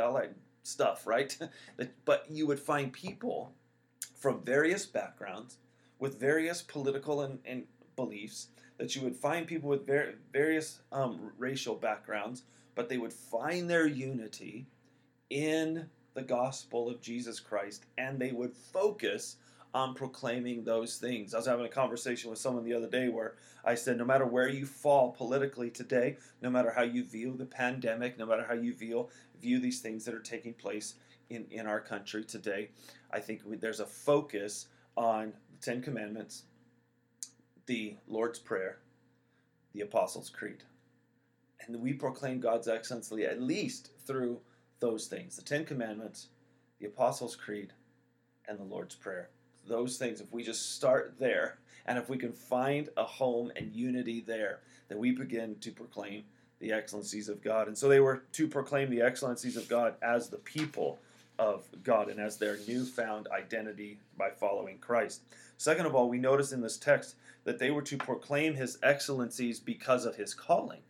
all 0.00 0.14
that 0.14 0.32
stuff, 0.62 1.08
right? 1.08 1.36
but 2.04 2.24
you 2.30 2.46
would 2.46 2.60
find 2.60 2.92
people 2.92 3.52
from 4.16 4.40
various 4.44 4.86
backgrounds 4.86 5.56
with 5.98 6.20
various 6.20 6.62
political 6.62 7.22
and, 7.22 7.40
and 7.44 7.64
beliefs, 7.96 8.46
that 8.76 8.94
you 8.94 9.02
would 9.02 9.16
find 9.16 9.44
people 9.48 9.68
with 9.68 9.84
ver- 9.84 10.14
various 10.32 10.82
um, 10.92 11.32
racial 11.36 11.74
backgrounds 11.74 12.44
but 12.76 12.88
they 12.88 12.98
would 12.98 13.12
find 13.12 13.68
their 13.68 13.88
unity 13.88 14.64
in 15.30 15.90
the 16.14 16.22
gospel 16.22 16.88
of 16.88 17.00
Jesus 17.00 17.40
Christ 17.40 17.86
and 17.98 18.20
they 18.20 18.30
would 18.30 18.52
focus 18.52 19.34
on 19.74 19.94
proclaiming 19.94 20.64
those 20.64 20.96
things. 20.96 21.34
I 21.34 21.38
was 21.38 21.46
having 21.46 21.66
a 21.66 21.70
conversation 21.70 22.30
with 22.30 22.38
someone 22.38 22.64
the 22.64 22.74
other 22.74 22.88
day 22.88 23.08
where 23.08 23.34
I 23.64 23.74
said, 23.74 23.98
no 23.98 24.04
matter 24.04 24.26
where 24.26 24.48
you 24.48 24.66
fall 24.66 25.12
politically 25.12 25.70
today, 25.70 26.16
no 26.42 26.50
matter 26.50 26.70
how 26.70 26.82
you 26.82 27.04
view 27.04 27.36
the 27.36 27.44
pandemic, 27.44 28.18
no 28.18 28.26
matter 28.26 28.44
how 28.46 28.54
you 28.54 28.74
view, 28.74 29.08
view 29.40 29.58
these 29.58 29.80
things 29.80 30.04
that 30.04 30.14
are 30.14 30.20
taking 30.20 30.54
place 30.54 30.94
in, 31.30 31.46
in 31.50 31.66
our 31.66 31.80
country 31.80 32.24
today, 32.24 32.70
I 33.12 33.20
think 33.20 33.42
we, 33.44 33.56
there's 33.56 33.80
a 33.80 33.86
focus 33.86 34.68
on 34.96 35.32
the 35.52 35.58
Ten 35.64 35.82
Commandments, 35.82 36.44
the 37.66 37.96
Lord's 38.06 38.38
Prayer, 38.38 38.78
the 39.74 39.82
Apostles' 39.82 40.30
Creed 40.30 40.64
and 41.68 41.80
we 41.80 41.92
proclaim 41.92 42.40
God's 42.40 42.68
excellency 42.68 43.24
at 43.24 43.42
least 43.42 43.90
through 44.06 44.40
those 44.80 45.06
things 45.06 45.36
the 45.36 45.42
Ten 45.42 45.64
Commandments, 45.64 46.28
the 46.80 46.86
Apostles' 46.86 47.36
Creed, 47.36 47.72
and 48.48 48.58
the 48.58 48.64
Lord's 48.64 48.94
Prayer. 48.94 49.30
Those 49.68 49.98
things, 49.98 50.20
if 50.20 50.32
we 50.32 50.42
just 50.42 50.74
start 50.74 51.14
there, 51.18 51.58
and 51.86 51.98
if 51.98 52.08
we 52.08 52.18
can 52.18 52.32
find 52.32 52.88
a 52.96 53.04
home 53.04 53.52
and 53.56 53.74
unity 53.74 54.20
there, 54.20 54.60
then 54.88 54.98
we 54.98 55.12
begin 55.12 55.56
to 55.60 55.70
proclaim 55.70 56.24
the 56.60 56.72
excellencies 56.72 57.28
of 57.28 57.42
God. 57.42 57.68
And 57.68 57.76
so 57.76 57.88
they 57.88 58.00
were 58.00 58.24
to 58.32 58.48
proclaim 58.48 58.90
the 58.90 59.02
excellencies 59.02 59.56
of 59.56 59.68
God 59.68 59.94
as 60.02 60.28
the 60.28 60.38
people 60.38 60.98
of 61.38 61.64
God 61.84 62.08
and 62.08 62.18
as 62.18 62.36
their 62.36 62.58
newfound 62.66 63.28
identity 63.28 63.98
by 64.16 64.30
following 64.30 64.78
Christ. 64.78 65.22
Second 65.56 65.86
of 65.86 65.94
all, 65.94 66.08
we 66.08 66.18
notice 66.18 66.52
in 66.52 66.60
this 66.60 66.76
text 66.76 67.14
that 67.44 67.58
they 67.58 67.70
were 67.70 67.82
to 67.82 67.96
proclaim 67.96 68.54
his 68.54 68.78
excellencies 68.82 69.60
because 69.60 70.04
of 70.04 70.16
his 70.16 70.34
calling. 70.34 70.80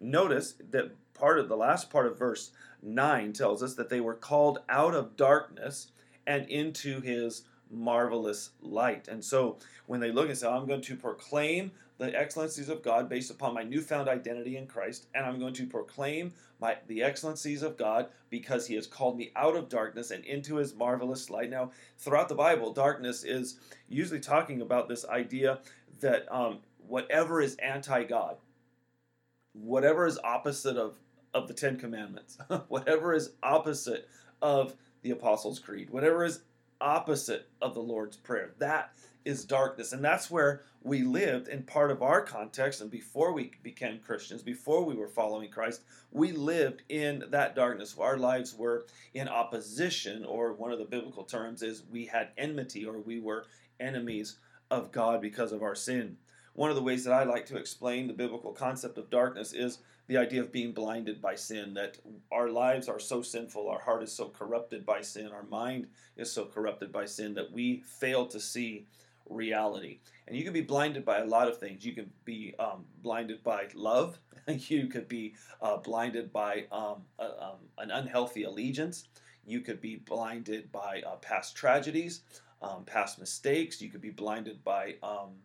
Notice 0.00 0.54
that 0.70 0.92
part 1.14 1.38
of 1.38 1.48
the 1.48 1.56
last 1.56 1.90
part 1.90 2.06
of 2.06 2.18
verse 2.18 2.52
9 2.82 3.32
tells 3.32 3.62
us 3.62 3.74
that 3.74 3.90
they 3.90 4.00
were 4.00 4.14
called 4.14 4.60
out 4.68 4.94
of 4.94 5.16
darkness 5.16 5.88
and 6.26 6.48
into 6.48 7.00
his 7.00 7.42
marvelous 7.70 8.50
light. 8.60 9.08
And 9.08 9.24
so 9.24 9.58
when 9.86 10.00
they 10.00 10.12
look 10.12 10.28
and 10.28 10.36
say, 10.38 10.48
I'm 10.48 10.66
going 10.66 10.82
to 10.82 10.96
proclaim 10.96 11.70
the 11.98 12.16
excellencies 12.16 12.68
of 12.68 12.82
God 12.82 13.08
based 13.08 13.30
upon 13.30 13.54
my 13.54 13.64
newfound 13.64 14.08
identity 14.08 14.56
in 14.56 14.66
Christ, 14.66 15.06
and 15.14 15.26
I'm 15.26 15.40
going 15.40 15.54
to 15.54 15.66
proclaim 15.66 16.32
my, 16.60 16.76
the 16.86 17.02
excellencies 17.02 17.62
of 17.62 17.76
God 17.76 18.08
because 18.30 18.66
He 18.66 18.76
has 18.76 18.86
called 18.86 19.18
me 19.18 19.32
out 19.34 19.56
of 19.56 19.68
darkness 19.68 20.12
and 20.12 20.24
into 20.24 20.56
His 20.56 20.74
marvelous 20.74 21.28
light. 21.28 21.50
Now, 21.50 21.72
throughout 21.98 22.28
the 22.28 22.34
Bible, 22.36 22.72
darkness 22.72 23.24
is 23.24 23.58
usually 23.88 24.20
talking 24.20 24.62
about 24.62 24.88
this 24.88 25.04
idea 25.06 25.58
that 26.00 26.32
um, 26.32 26.58
whatever 26.78 27.40
is 27.40 27.56
anti 27.56 28.04
God, 28.04 28.36
whatever 29.52 30.06
is 30.06 30.18
opposite 30.22 30.76
of, 30.76 30.98
of 31.34 31.48
the 31.48 31.54
Ten 31.54 31.76
Commandments, 31.76 32.38
whatever 32.68 33.12
is 33.12 33.30
opposite 33.42 34.08
of 34.40 34.74
the 35.02 35.10
Apostles' 35.10 35.58
Creed, 35.58 35.90
whatever 35.90 36.24
is 36.24 36.40
opposite 36.80 37.48
of 37.60 37.74
the 37.74 37.80
Lord's 37.80 38.16
Prayer, 38.16 38.54
that 38.58 38.92
is 39.24 39.44
darkness. 39.44 39.92
And 39.92 40.04
that's 40.04 40.30
where 40.30 40.62
we 40.82 41.02
lived 41.02 41.48
in 41.48 41.62
part 41.62 41.90
of 41.90 42.02
our 42.02 42.22
context. 42.22 42.80
And 42.80 42.90
before 42.90 43.32
we 43.32 43.52
became 43.62 43.98
Christians, 43.98 44.42
before 44.42 44.84
we 44.84 44.94
were 44.94 45.08
following 45.08 45.50
Christ, 45.50 45.82
we 46.12 46.32
lived 46.32 46.82
in 46.88 47.24
that 47.30 47.54
darkness. 47.54 47.96
Our 47.98 48.16
lives 48.16 48.54
were 48.54 48.86
in 49.14 49.28
opposition, 49.28 50.24
or 50.24 50.54
one 50.54 50.72
of 50.72 50.78
the 50.78 50.84
biblical 50.84 51.24
terms 51.24 51.62
is 51.62 51.82
we 51.90 52.06
had 52.06 52.30
enmity, 52.38 52.86
or 52.86 52.98
we 52.98 53.20
were 53.20 53.46
enemies 53.80 54.38
of 54.70 54.92
God 54.92 55.20
because 55.20 55.52
of 55.52 55.62
our 55.62 55.74
sin. 55.74 56.16
One 56.54 56.70
of 56.70 56.76
the 56.76 56.82
ways 56.82 57.04
that 57.04 57.12
I 57.12 57.24
like 57.24 57.46
to 57.46 57.56
explain 57.56 58.06
the 58.06 58.14
biblical 58.14 58.52
concept 58.52 58.98
of 58.98 59.10
darkness 59.10 59.52
is 59.52 59.78
the 60.08 60.16
idea 60.16 60.40
of 60.40 60.50
being 60.50 60.72
blinded 60.72 61.20
by 61.20 61.34
sin, 61.34 61.74
that 61.74 61.98
our 62.32 62.48
lives 62.48 62.88
are 62.88 62.98
so 62.98 63.22
sinful, 63.22 63.68
our 63.68 63.78
heart 63.78 64.02
is 64.02 64.12
so 64.12 64.28
corrupted 64.28 64.84
by 64.84 65.02
sin, 65.02 65.28
our 65.28 65.44
mind 65.44 65.86
is 66.16 66.32
so 66.32 66.46
corrupted 66.46 66.90
by 66.90 67.04
sin 67.04 67.34
that 67.34 67.52
we 67.52 67.82
fail 67.86 68.26
to 68.26 68.40
see 68.40 68.86
reality. 69.28 69.98
And 70.26 70.36
you 70.36 70.44
can 70.44 70.52
be 70.54 70.62
blinded 70.62 71.04
by 71.04 71.18
a 71.18 71.24
lot 71.24 71.48
of 71.48 71.58
things. 71.58 71.84
You 71.84 71.92
can 71.92 72.10
be 72.24 72.54
um, 72.58 72.84
blinded 73.02 73.42
by 73.42 73.68
love. 73.74 74.18
you 74.48 74.86
could 74.86 75.08
be 75.08 75.34
uh, 75.60 75.76
blinded 75.76 76.32
by 76.32 76.64
um, 76.72 77.02
um, 77.18 77.58
an 77.76 77.90
unhealthy 77.90 78.44
allegiance. 78.44 79.08
You 79.46 79.60
could 79.60 79.80
be 79.80 79.96
blinded 79.96 80.70
by 80.72 81.02
uh, 81.06 81.16
past 81.16 81.56
tragedies, 81.56 82.22
um, 82.62 82.84
past 82.84 83.18
mistakes. 83.18 83.80
You 83.80 83.90
could 83.90 84.02
be 84.02 84.10
blinded 84.10 84.62
by 84.64 84.96
um, 85.02 85.36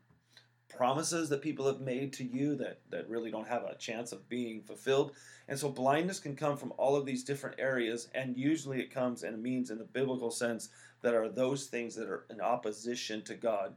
promises 0.75 1.29
that 1.29 1.41
people 1.41 1.67
have 1.67 1.81
made 1.81 2.13
to 2.13 2.23
you 2.23 2.55
that, 2.55 2.79
that 2.89 3.09
really 3.09 3.31
don't 3.31 3.47
have 3.47 3.63
a 3.63 3.75
chance 3.75 4.11
of 4.11 4.27
being 4.29 4.61
fulfilled. 4.61 5.13
And 5.47 5.57
so 5.57 5.69
blindness 5.69 6.19
can 6.19 6.35
come 6.35 6.57
from 6.57 6.73
all 6.77 6.95
of 6.95 7.05
these 7.05 7.23
different 7.23 7.59
areas, 7.59 8.09
and 8.15 8.37
usually 8.37 8.79
it 8.79 8.93
comes 8.93 9.23
and 9.23 9.41
means 9.41 9.69
in 9.69 9.77
the 9.77 9.83
biblical 9.83 10.31
sense 10.31 10.69
that 11.01 11.13
are 11.13 11.29
those 11.29 11.65
things 11.65 11.95
that 11.95 12.07
are 12.07 12.25
in 12.29 12.41
opposition 12.41 13.21
to 13.23 13.35
God. 13.35 13.75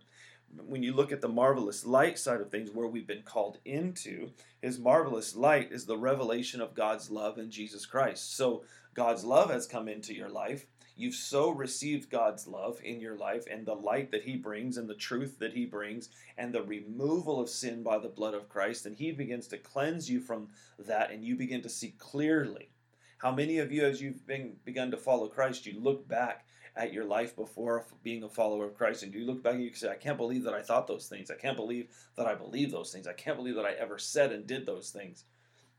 When 0.65 0.83
you 0.83 0.93
look 0.93 1.11
at 1.11 1.21
the 1.21 1.29
marvelous 1.29 1.85
light 1.85 2.19
side 2.19 2.41
of 2.41 2.51
things, 2.51 2.71
where 2.71 2.87
we've 2.87 3.07
been 3.07 3.23
called 3.23 3.59
into, 3.65 4.31
His 4.63 4.79
marvelous 4.79 5.35
light 5.35 5.73
is 5.73 5.85
the 5.85 5.99
revelation 5.99 6.61
of 6.61 6.75
God's 6.75 7.11
love 7.11 7.39
in 7.39 7.51
Jesus 7.51 7.85
Christ. 7.85 8.37
So 8.37 8.63
God's 8.95 9.25
love 9.25 9.51
has 9.51 9.67
come 9.67 9.89
into 9.89 10.15
your 10.15 10.29
life. 10.31 10.67
You've 10.97 11.15
so 11.15 11.51
received 11.51 12.11
God's 12.11 12.47
love 12.47 12.81
in 12.83 13.01
your 13.01 13.17
life 13.17 13.45
and 13.51 13.67
the 13.67 13.75
light 13.75 14.11
that 14.13 14.25
He 14.25 14.37
brings 14.37 14.79
and 14.79 14.89
the 14.89 14.95
truth 14.95 15.39
that 15.39 15.53
He 15.53 15.67
brings 15.67 16.09
and 16.39 16.53
the 16.53 16.63
removal 16.63 17.39
of 17.39 17.51
sin 17.51 17.83
by 17.83 17.99
the 17.99 18.09
blood 18.09 18.33
of 18.33 18.49
Christ. 18.49 18.87
And 18.87 18.97
He 18.97 19.13
begins 19.13 19.47
to 19.49 19.59
cleanse 19.59 20.11
you 20.11 20.21
from 20.21 20.49
that 20.79 21.11
and 21.11 21.23
you 21.23 21.37
begin 21.37 21.61
to 21.63 21.69
see 21.69 21.95
clearly. 21.99 22.71
How 23.19 23.31
many 23.31 23.59
of 23.59 23.73
you, 23.73 23.85
as 23.85 24.01
you've 24.01 24.27
been, 24.27 24.57
begun 24.65 24.91
to 24.91 24.97
follow 24.97 25.29
Christ, 25.29 25.67
you 25.67 25.81
look 25.81 26.07
back 26.09 26.47
at 26.77 26.93
your 26.93 27.05
life 27.05 27.35
before 27.35 27.87
being 28.03 28.23
a 28.23 28.29
follower 28.29 28.67
of 28.67 28.77
Christ, 28.77 29.03
and 29.03 29.15
you 29.15 29.25
look 29.25 29.43
back 29.43 29.55
and 29.55 29.65
you 29.65 29.73
say, 29.73 29.89
I 29.89 29.97
can't 29.97 30.19
believe 30.19 30.45
that 30.45 30.53
I 30.53 30.61
thought 30.61 30.87
those 30.87 31.09
things. 31.09 31.31
I 31.31 31.35
can't 31.35 31.57
believe 31.57 31.89
that 32.17 32.27
I 32.27 32.35
believe 32.35 32.71
those 32.71 32.93
things. 32.93 33.07
I 33.07 33.15
can't 33.15 33.39
believe 33.39 33.55
that 33.55 33.65
I 33.65 33.73
ever 33.73 33.99
said 33.99 34.33
and 34.33 34.47
did 34.47 34.67
those 34.67 34.91
things. 34.91 35.25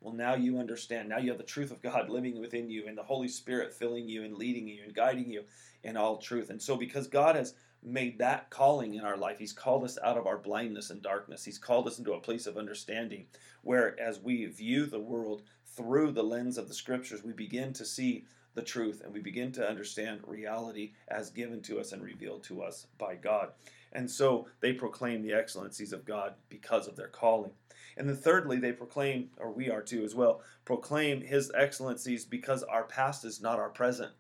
Well, 0.02 0.14
now 0.14 0.36
you 0.36 0.60
understand. 0.60 1.10
Now 1.10 1.18
you 1.18 1.30
have 1.30 1.38
the 1.38 1.44
truth 1.44 1.72
of 1.72 1.82
God 1.82 2.10
living 2.10 2.40
within 2.40 2.70
you, 2.70 2.88
and 2.88 2.98
the 2.98 3.04
Holy 3.04 3.28
Spirit 3.28 3.74
filling 3.74 4.08
you 4.08 4.24
and 4.24 4.36
leading 4.36 4.68
you 4.68 4.84
and 4.84 4.94
guiding 4.94 5.30
you 5.30 5.44
in 5.84 5.98
all 5.98 6.18
truth. 6.18 6.50
And 6.50 6.62
so, 6.62 6.76
because 6.76 7.08
God 7.08 7.36
has 7.36 7.54
made 7.84 8.20
that 8.20 8.50
calling 8.50 8.96
in 8.96 9.04
our 9.04 9.18
life, 9.18 9.40
He's 9.40 9.54
called 9.54 9.84
us 9.84 9.98
out 10.04 10.18
of 10.18 10.28
our 10.28 10.38
blindness 10.38 10.90
and 10.90 11.02
darkness. 11.02 11.44
He's 11.44 11.60
called 11.60 11.88
us 11.88 12.00
into 12.00 12.14
a 12.14 12.20
place 12.20 12.48
of 12.48 12.58
understanding 12.58 13.26
where, 13.64 14.00
as 14.00 14.20
we 14.20 14.46
view 14.46 14.86
the 14.86 15.00
world 15.00 15.44
through 15.66 16.12
the 16.12 16.24
lens 16.24 16.58
of 16.58 16.68
the 16.68 16.74
Scriptures, 16.74 17.24
we 17.24 17.34
begin 17.34 17.74
to 17.74 17.86
see 17.86 18.26
the 18.58 18.64
truth 18.64 19.02
and 19.04 19.14
we 19.14 19.20
begin 19.20 19.52
to 19.52 19.70
understand 19.70 20.20
reality 20.26 20.92
as 21.10 21.30
given 21.30 21.62
to 21.62 21.80
us 21.80 21.92
and 21.92 22.02
revealed 22.02 22.44
to 22.44 22.64
us 22.64 22.88
by 22.98 23.14
God. 23.14 23.50
And 23.94 24.10
so 24.10 24.48
they 24.60 24.74
proclaim 24.74 25.22
the 25.22 25.34
excellencies 25.34 25.94
of 25.94 26.06
God 26.06 26.34
because 26.50 26.88
of 26.88 26.96
their 26.96 27.08
calling. 27.08 27.52
And 27.98 28.08
then 28.08 28.16
thirdly, 28.16 28.60
they 28.60 28.72
proclaim, 28.72 29.32
or 29.38 29.52
we 29.52 29.70
are 29.70 29.82
too 29.82 30.04
as 30.04 30.14
well, 30.16 30.42
proclaim 30.66 31.22
his 31.22 31.52
excellencies 31.56 32.26
because 32.26 32.64
our 32.64 32.84
past 32.84 33.26
is 33.26 33.42
not 33.42 33.60
our 33.60 33.70
present. 33.70 34.12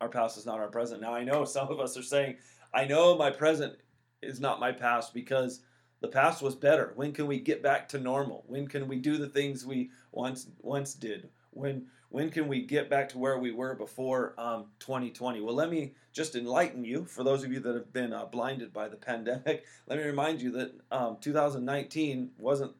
Our 0.00 0.08
past 0.08 0.38
is 0.38 0.46
not 0.46 0.60
our 0.60 0.68
present. 0.68 1.00
Now 1.00 1.14
I 1.14 1.24
know 1.24 1.44
some 1.46 1.68
of 1.68 1.80
us 1.80 1.96
are 1.96 2.02
saying, 2.02 2.36
I 2.72 2.84
know 2.84 3.16
my 3.16 3.30
present 3.30 3.76
is 4.22 4.40
not 4.40 4.60
my 4.60 4.72
past 4.72 5.12
because 5.12 5.60
the 6.00 6.08
past 6.08 6.42
was 6.42 6.54
better. 6.54 6.92
When 6.94 7.12
can 7.12 7.26
we 7.26 7.38
get 7.38 7.62
back 7.62 7.88
to 7.90 7.98
normal? 7.98 8.44
When 8.46 8.66
can 8.66 8.88
we 8.88 8.96
do 8.96 9.16
the 9.18 9.28
things 9.28 9.66
we 9.66 9.90
once 10.10 10.46
once 10.60 10.94
did? 10.94 11.28
When 11.52 11.86
when 12.08 12.30
can 12.30 12.46
we 12.46 12.60
get 12.60 12.90
back 12.90 13.08
to 13.10 13.18
where 13.18 13.38
we 13.38 13.52
were 13.52 13.74
before 13.74 14.34
um, 14.36 14.66
2020? 14.80 15.40
Well, 15.40 15.54
let 15.54 15.70
me 15.70 15.94
just 16.12 16.34
enlighten 16.34 16.84
you. 16.84 17.06
For 17.06 17.24
those 17.24 17.42
of 17.42 17.50
you 17.50 17.60
that 17.60 17.74
have 17.74 17.90
been 17.90 18.12
uh, 18.12 18.26
blinded 18.26 18.72
by 18.72 18.88
the 18.88 18.96
pandemic, 19.08 19.64
let 19.86 19.98
me 19.98 20.04
remind 20.04 20.42
you 20.42 20.50
that 20.52 20.72
um, 20.90 21.16
2019 21.20 22.32
wasn't 22.38 22.72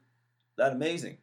that 0.56 0.72
amazing. 0.72 1.16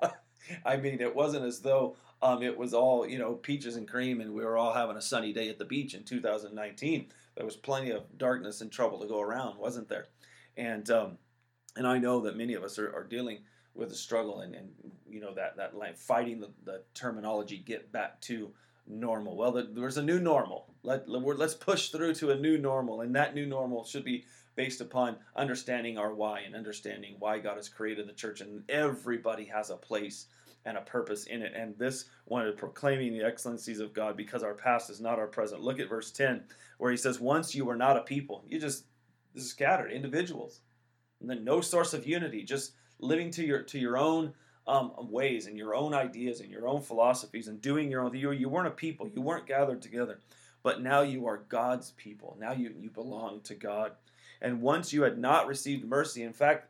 I 0.64 0.76
mean, 0.76 1.00
it 1.00 1.14
wasn't 1.14 1.44
as 1.44 1.60
though 1.60 1.96
um, 2.22 2.42
it 2.42 2.56
was 2.56 2.74
all 2.74 3.06
you 3.06 3.18
know 3.18 3.34
peaches 3.34 3.76
and 3.76 3.88
cream 3.88 4.20
and 4.20 4.32
we 4.32 4.44
were 4.44 4.56
all 4.56 4.72
having 4.72 4.96
a 4.96 5.02
sunny 5.02 5.32
day 5.32 5.48
at 5.48 5.58
the 5.58 5.64
beach 5.64 5.94
in 5.94 6.04
2019. 6.04 7.06
There 7.36 7.44
was 7.44 7.56
plenty 7.56 7.90
of 7.90 8.18
darkness 8.18 8.60
and 8.60 8.70
trouble 8.70 9.00
to 9.00 9.08
go 9.08 9.20
around, 9.20 9.58
wasn't 9.58 9.88
there? 9.88 10.06
And 10.56 10.88
um, 10.90 11.18
and 11.76 11.86
I 11.86 11.98
know 11.98 12.20
that 12.20 12.36
many 12.36 12.54
of 12.54 12.62
us 12.62 12.78
are, 12.78 12.94
are 12.94 13.04
dealing 13.04 13.40
with 13.80 13.88
the 13.88 13.96
struggle 13.96 14.40
and, 14.40 14.54
and 14.54 14.68
you 15.08 15.20
know 15.20 15.34
that 15.34 15.56
that 15.56 15.74
like 15.76 15.96
fighting 15.96 16.38
the, 16.38 16.50
the 16.64 16.82
terminology 16.94 17.58
get 17.58 17.90
back 17.90 18.20
to 18.20 18.52
normal. 18.86 19.36
Well, 19.36 19.52
the, 19.52 19.68
there's 19.72 19.96
a 19.96 20.02
new 20.02 20.20
normal. 20.20 20.66
Let, 20.82 21.08
let's 21.08 21.54
push 21.54 21.90
through 21.90 22.14
to 22.14 22.30
a 22.30 22.36
new 22.36 22.58
normal, 22.58 23.02
and 23.02 23.14
that 23.14 23.34
new 23.34 23.46
normal 23.46 23.84
should 23.84 24.04
be 24.04 24.24
based 24.56 24.80
upon 24.80 25.16
understanding 25.36 25.96
our 25.96 26.14
why 26.14 26.40
and 26.40 26.54
understanding 26.54 27.16
why 27.18 27.38
God 27.38 27.56
has 27.56 27.68
created 27.68 28.08
the 28.08 28.12
church, 28.12 28.40
and 28.40 28.62
everybody 28.68 29.44
has 29.44 29.70
a 29.70 29.76
place 29.76 30.26
and 30.64 30.76
a 30.76 30.82
purpose 30.82 31.24
in 31.24 31.42
it. 31.42 31.52
And 31.54 31.78
this 31.78 32.06
wanted 32.26 32.56
proclaiming 32.56 33.12
the 33.12 33.24
excellencies 33.24 33.80
of 33.80 33.94
God 33.94 34.16
because 34.16 34.42
our 34.42 34.54
past 34.54 34.90
is 34.90 35.00
not 35.00 35.18
our 35.18 35.26
present. 35.26 35.62
Look 35.62 35.80
at 35.80 35.88
verse 35.88 36.10
10, 36.10 36.42
where 36.78 36.90
he 36.90 36.96
says, 36.96 37.20
Once 37.20 37.54
you 37.54 37.64
were 37.64 37.76
not 37.76 37.96
a 37.96 38.02
people, 38.02 38.44
you 38.48 38.58
just 38.58 38.84
scattered 39.36 39.92
individuals. 39.92 40.60
And 41.20 41.28
then 41.28 41.44
no 41.44 41.60
source 41.60 41.94
of 41.94 42.06
unity, 42.06 42.42
just 42.42 42.72
living 43.00 43.30
to 43.32 43.44
your 43.44 43.62
to 43.62 43.78
your 43.78 43.98
own 43.98 44.34
um, 44.66 44.92
ways 44.98 45.46
and 45.46 45.56
your 45.56 45.74
own 45.74 45.94
ideas 45.94 46.40
and 46.40 46.50
your 46.50 46.68
own 46.68 46.80
philosophies 46.80 47.48
and 47.48 47.60
doing 47.60 47.90
your 47.90 48.02
own. 48.02 48.14
You, 48.14 48.30
you 48.32 48.48
weren't 48.48 48.68
a 48.68 48.72
people. 48.72 49.08
You 49.08 49.20
weren't 49.20 49.46
gathered 49.46 49.82
together. 49.82 50.20
But 50.62 50.82
now 50.82 51.00
you 51.00 51.26
are 51.26 51.44
God's 51.48 51.92
people. 51.92 52.36
Now 52.38 52.52
you, 52.52 52.74
you 52.78 52.90
belong 52.90 53.40
to 53.42 53.54
God. 53.54 53.92
And 54.42 54.60
once 54.62 54.92
you 54.92 55.02
had 55.02 55.18
not 55.18 55.46
received 55.46 55.84
mercy, 55.84 56.22
in 56.22 56.32
fact, 56.32 56.68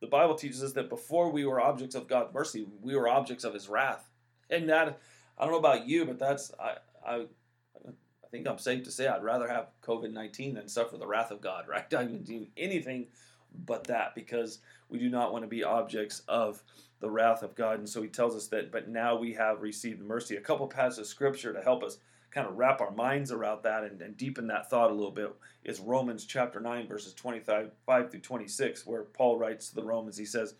the 0.00 0.06
Bible 0.08 0.34
teaches 0.34 0.62
us 0.62 0.72
that 0.72 0.88
before 0.88 1.30
we 1.30 1.44
were 1.44 1.60
objects 1.60 1.94
of 1.94 2.08
God's 2.08 2.34
mercy, 2.34 2.66
we 2.82 2.96
were 2.96 3.08
objects 3.08 3.44
of 3.44 3.54
His 3.54 3.68
wrath. 3.68 4.08
And 4.50 4.68
that, 4.68 5.00
I 5.38 5.44
don't 5.44 5.52
know 5.52 5.58
about 5.58 5.86
you, 5.86 6.04
but 6.04 6.18
that's 6.18 6.52
I 6.60 6.76
I, 7.06 7.14
I 7.14 8.28
think 8.30 8.48
I'm 8.48 8.58
safe 8.58 8.84
to 8.84 8.90
say 8.90 9.06
I'd 9.06 9.22
rather 9.22 9.48
have 9.48 9.68
COVID 9.82 10.12
nineteen 10.12 10.54
than 10.54 10.68
suffer 10.68 10.96
the 10.96 11.06
wrath 11.06 11.30
of 11.30 11.40
God. 11.40 11.66
Right? 11.68 11.92
I 11.94 12.04
would 12.04 12.24
do 12.24 12.46
anything 12.56 13.06
but 13.66 13.84
that 13.84 14.14
because 14.14 14.58
we 14.88 14.98
do 14.98 15.08
not 15.08 15.32
want 15.32 15.44
to 15.44 15.48
be 15.48 15.64
objects 15.64 16.22
of 16.28 16.62
the 17.00 17.10
wrath 17.10 17.42
of 17.42 17.54
God. 17.54 17.78
And 17.78 17.88
so 17.88 18.02
he 18.02 18.08
tells 18.08 18.36
us 18.36 18.46
that, 18.48 18.70
but 18.70 18.88
now 18.88 19.16
we 19.16 19.32
have 19.34 19.62
received 19.62 20.00
mercy. 20.00 20.36
A 20.36 20.40
couple 20.40 20.66
passages 20.66 20.98
of 20.98 21.06
scripture 21.06 21.52
to 21.52 21.60
help 21.60 21.82
us 21.82 21.98
kind 22.30 22.46
of 22.46 22.56
wrap 22.56 22.80
our 22.80 22.90
minds 22.92 23.30
around 23.30 23.62
that 23.62 23.84
and, 23.84 24.00
and 24.00 24.16
deepen 24.16 24.46
that 24.46 24.70
thought 24.70 24.90
a 24.90 24.94
little 24.94 25.10
bit 25.10 25.30
is 25.64 25.80
Romans 25.80 26.24
chapter 26.24 26.60
9, 26.60 26.88
verses 26.88 27.12
25 27.14 27.70
through 28.10 28.20
26, 28.20 28.86
where 28.86 29.02
Paul 29.02 29.38
writes 29.38 29.68
to 29.68 29.74
the 29.74 29.84
Romans, 29.84 30.16
he 30.16 30.24
says, 30.24 30.54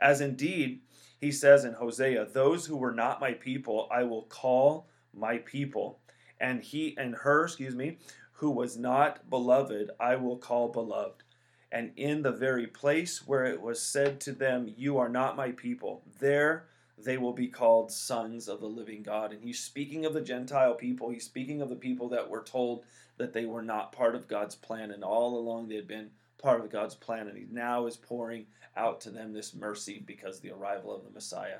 As 0.00 0.20
indeed, 0.20 0.80
he 1.20 1.32
says 1.32 1.64
in 1.64 1.74
Hosea, 1.74 2.26
those 2.32 2.64
who 2.64 2.76
were 2.76 2.94
not 2.94 3.20
my 3.20 3.32
people, 3.32 3.88
I 3.90 4.04
will 4.04 4.22
call 4.22 4.88
my 5.12 5.38
people. 5.38 5.98
And 6.40 6.62
he 6.62 6.96
and 6.96 7.14
her, 7.16 7.44
excuse 7.44 7.74
me, 7.74 7.98
who 8.32 8.50
was 8.50 8.76
not 8.76 9.28
beloved, 9.28 9.90
I 9.98 10.16
will 10.16 10.36
call 10.36 10.68
beloved. 10.68 11.24
And 11.70 11.92
in 11.96 12.22
the 12.22 12.32
very 12.32 12.66
place 12.66 13.26
where 13.26 13.44
it 13.44 13.60
was 13.60 13.80
said 13.80 14.20
to 14.22 14.32
them, 14.32 14.72
You 14.76 14.98
are 14.98 15.08
not 15.08 15.36
my 15.36 15.52
people, 15.52 16.02
there 16.18 16.64
they 17.04 17.16
will 17.16 17.32
be 17.32 17.48
called 17.48 17.92
sons 17.92 18.48
of 18.48 18.60
the 18.60 18.66
living 18.66 19.02
God. 19.02 19.32
And 19.32 19.42
he's 19.42 19.60
speaking 19.60 20.04
of 20.04 20.12
the 20.12 20.20
Gentile 20.20 20.74
people. 20.74 21.10
He's 21.10 21.24
speaking 21.24 21.62
of 21.62 21.68
the 21.68 21.76
people 21.76 22.08
that 22.08 22.28
were 22.28 22.42
told 22.42 22.84
that 23.18 23.32
they 23.32 23.44
were 23.44 23.62
not 23.62 23.92
part 23.92 24.14
of 24.14 24.28
God's 24.28 24.54
plan, 24.54 24.90
and 24.90 25.04
all 25.04 25.38
along 25.38 25.68
they 25.68 25.76
had 25.76 25.86
been 25.86 26.10
part 26.38 26.60
of 26.60 26.70
God's 26.70 26.94
plan. 26.94 27.28
And 27.28 27.36
he 27.36 27.46
now 27.50 27.86
is 27.86 27.96
pouring 27.96 28.46
out 28.76 29.00
to 29.02 29.10
them 29.10 29.32
this 29.32 29.54
mercy 29.54 30.02
because 30.04 30.40
the 30.40 30.50
arrival 30.50 30.94
of 30.94 31.04
the 31.04 31.10
Messiah 31.10 31.58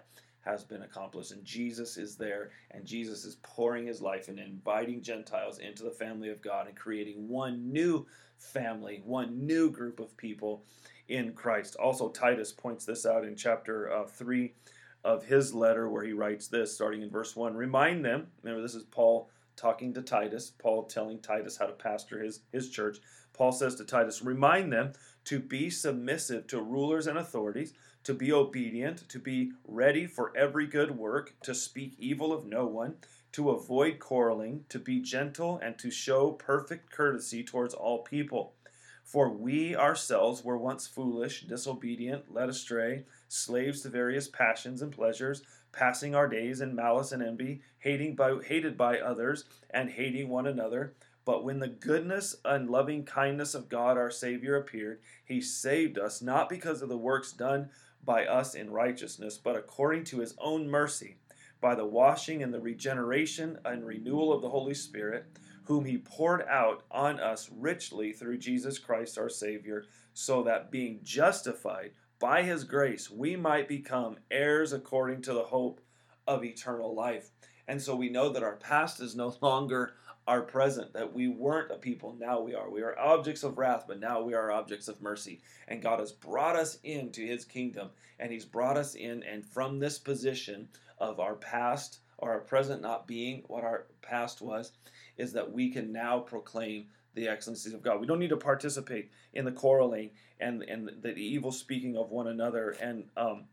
has 0.49 0.65
been 0.65 0.83
accomplished. 0.83 1.33
And 1.33 1.45
Jesus 1.45 1.97
is 1.97 2.17
there, 2.17 2.51
and 2.71 2.85
Jesus 2.85 3.25
is 3.25 3.37
pouring 3.43 3.87
his 3.87 4.01
life 4.01 4.29
and 4.29 4.39
inviting 4.39 5.03
Gentiles 5.03 5.59
into 5.59 5.83
the 5.83 5.91
family 5.91 6.31
of 6.31 6.41
God 6.41 6.67
and 6.67 6.77
creating 6.77 7.29
one 7.29 7.71
new 7.71 8.07
family, 8.39 9.03
one 9.05 9.47
new 9.47 9.71
group 9.71 10.01
of 10.01 10.17
people 10.17 10.65
in 11.09 11.33
Christ. 11.33 11.77
Also, 11.77 12.09
Titus 12.09 12.53
points 12.53 12.85
this 12.85 13.05
out 13.05 13.25
in 13.25 13.37
chapter 13.37 13.93
uh, 13.93 14.07
3 14.07 14.53
of 15.05 15.25
his 15.25 15.55
letter, 15.55 15.89
where 15.89 16.05
he 16.05 16.13
writes 16.13 16.49
this, 16.49 16.75
starting 16.75 17.03
in 17.03 17.11
verse 17.11 17.37
1 17.37 17.55
Remind 17.55 18.05
them, 18.05 18.29
remember, 18.43 18.63
this 18.63 18.75
is 18.75 18.85
Paul 18.85 19.31
talking 19.57 19.93
to 19.95 20.03
Titus, 20.03 20.53
Paul 20.59 20.85
telling 20.85 21.19
Titus 21.19 21.57
how 21.57 21.67
to 21.67 21.73
pastor 21.73 22.23
his, 22.23 22.41
his 22.53 22.71
church. 22.71 22.99
Paul 23.33 23.53
says 23.53 23.75
to 23.77 23.85
Titus, 23.85 24.23
Remind 24.23 24.73
them 24.73 24.93
to 25.25 25.41
be 25.41 25.71
submissive 25.71 26.47
to 26.49 26.61
rulers 26.61 27.07
and 27.07 27.19
authorities, 27.19 27.75
to 28.05 28.15
be 28.15 28.33
obedient, 28.33 29.09
to 29.09 29.19
be 29.19 29.53
ready 29.67 30.07
for 30.07 30.33
every 30.37 30.67
good 30.67 30.97
work, 30.97 31.35
to 31.43 31.55
speak 31.55 31.95
evil 31.99 32.33
of 32.33 32.47
no 32.47 32.67
one, 32.67 32.97
to 33.33 33.51
avoid 33.51 33.99
quarreling, 33.99 34.65
to 34.69 34.79
be 34.79 35.01
gentle, 35.01 35.59
and 35.63 35.79
to 35.79 35.91
show 35.91 36.33
perfect 36.33 36.91
courtesy 36.91 37.45
towards 37.45 37.75
all 37.75 38.03
people. 38.03 38.55
For 39.05 39.31
we 39.31 39.75
ourselves 39.75 40.45
were 40.45 40.59
once 40.59 40.87
foolish, 40.87 41.43
disobedient, 41.43 42.33
led 42.33 42.51
astray, 42.51 43.05
slaves 43.27 43.81
to 43.83 43.89
various 43.89 44.29
passions 44.29 44.83
and 44.83 44.93
pleasures, 44.93 45.43
passing 45.73 46.15
our 46.15 46.29
days 46.29 46.61
in 46.61 46.75
malice 46.75 47.13
and 47.13 47.23
envy, 47.23 47.63
hating 47.79 48.17
by, 48.17 48.37
hated 48.45 48.77
by 48.77 48.99
others, 48.99 49.45
and 49.71 49.91
hating 49.91 50.29
one 50.29 50.47
another. 50.47 50.95
But 51.25 51.45
when 51.45 51.59
the 51.59 51.69
goodness 51.69 52.37
and 52.45 52.71
loving 52.71 53.05
kindness 53.05 53.55
of 53.55 53.69
God 53.69 53.99
our 53.99 54.11
Savior 54.11 54.57
appeared, 54.57 55.01
he 55.25 55.41
saved 55.41 55.99
us, 55.99 56.23
not 56.23 56.49
because 56.49 56.81
of 56.81 56.89
the 56.89 56.97
works 56.97 57.33
done 57.33 57.71
by 58.09 58.25
us 58.25 58.55
in 58.55 58.71
righteousness, 58.71 59.37
but 59.37 59.55
according 59.55 60.03
to 60.03 60.21
his 60.21 60.35
own 60.39 60.67
mercy, 60.67 61.19
by 61.61 61.75
the 61.75 61.85
washing 61.85 62.43
and 62.43 62.55
the 62.55 62.61
regeneration 62.61 63.59
and 63.67 63.87
renewal 63.87 64.33
of 64.33 64.41
the 64.41 64.49
Holy 64.49 64.73
Spirit 64.73 65.27
whom 65.69 65.85
he 65.85 65.99
poured 65.99 66.43
out 66.49 66.83
on 66.91 67.21
us 67.21 67.51
richly 67.55 68.11
through 68.11 68.39
Jesus 68.39 68.79
Christ 68.79 69.19
our 69.19 69.29
Savior, 69.29 69.85
so 70.15 70.43
that 70.43 70.71
being 70.71 71.01
justified 71.03 71.91
by 72.19 72.43
his 72.43 72.65
grace, 72.65 73.11
we 73.11 73.37
might 73.37 73.69
become 73.69 74.17
heirs 74.31 74.73
according 74.73 75.21
to 75.23 75.35
the 75.35 75.45
hope 75.45 75.83
of 76.27 76.43
eternal 76.43 76.95
life. 76.95 77.33
And 77.69 77.83
so 77.83 77.95
we 77.95 78.09
know 78.09 78.31
that 78.31 78.43
our 78.43 78.57
past 78.57 79.03
is 79.03 79.15
no 79.15 79.37
longer 79.43 79.93
our 80.29 80.43
present, 80.43 80.93
that 80.93 81.15
we 81.15 81.27
weren't 81.27 81.71
a 81.71 81.77
people, 81.77 82.15
now 82.21 82.39
we 82.39 82.55
are. 82.55 82.69
We 82.71 82.83
are 82.83 82.99
objects 82.99 83.43
of 83.43 83.57
wrath, 83.57 83.87
but 83.89 83.99
now 83.99 84.21
we 84.21 84.35
are 84.35 84.53
objects 84.53 84.87
of 84.87 85.01
mercy. 85.01 85.41
And 85.67 85.81
God 85.81 86.01
has 86.01 86.13
brought 86.13 86.55
us 86.55 86.79
into 86.85 87.27
his 87.27 87.47
kingdom, 87.47 87.89
and 88.19 88.31
he's 88.31 88.45
brought 88.45 88.77
us 88.77 88.95
in, 88.95 89.23
and 89.23 89.43
from 89.43 89.79
this 89.79 89.99
position 89.99 90.69
of 90.99 91.19
our 91.19 91.35
past 91.35 92.01
or 92.19 92.31
our 92.31 92.41
present 92.41 92.83
not 92.83 93.07
being 93.07 93.43
what 93.47 93.65
our 93.65 93.87
past 94.03 94.43
was, 94.43 94.73
is 95.17 95.33
that 95.33 95.51
we 95.51 95.71
can 95.71 95.93
now 95.93 96.19
proclaim 96.19 96.89
the 97.15 97.27
excellencies 97.27 97.73
of 97.73 97.83
God. 97.83 97.99
We 97.99 98.07
don't 98.07 98.19
need 98.19 98.29
to 98.29 98.37
participate 98.37 99.11
in 99.33 99.47
the 99.47 99.53
quarreling 99.53 100.11
and 100.39 100.63
and 100.63 100.91
the 101.03 101.15
evil 101.15 101.53
speaking 101.53 101.97
of 101.97 102.11
one 102.11 102.29
another 102.29 102.77
and 102.83 103.05
um 103.17 103.45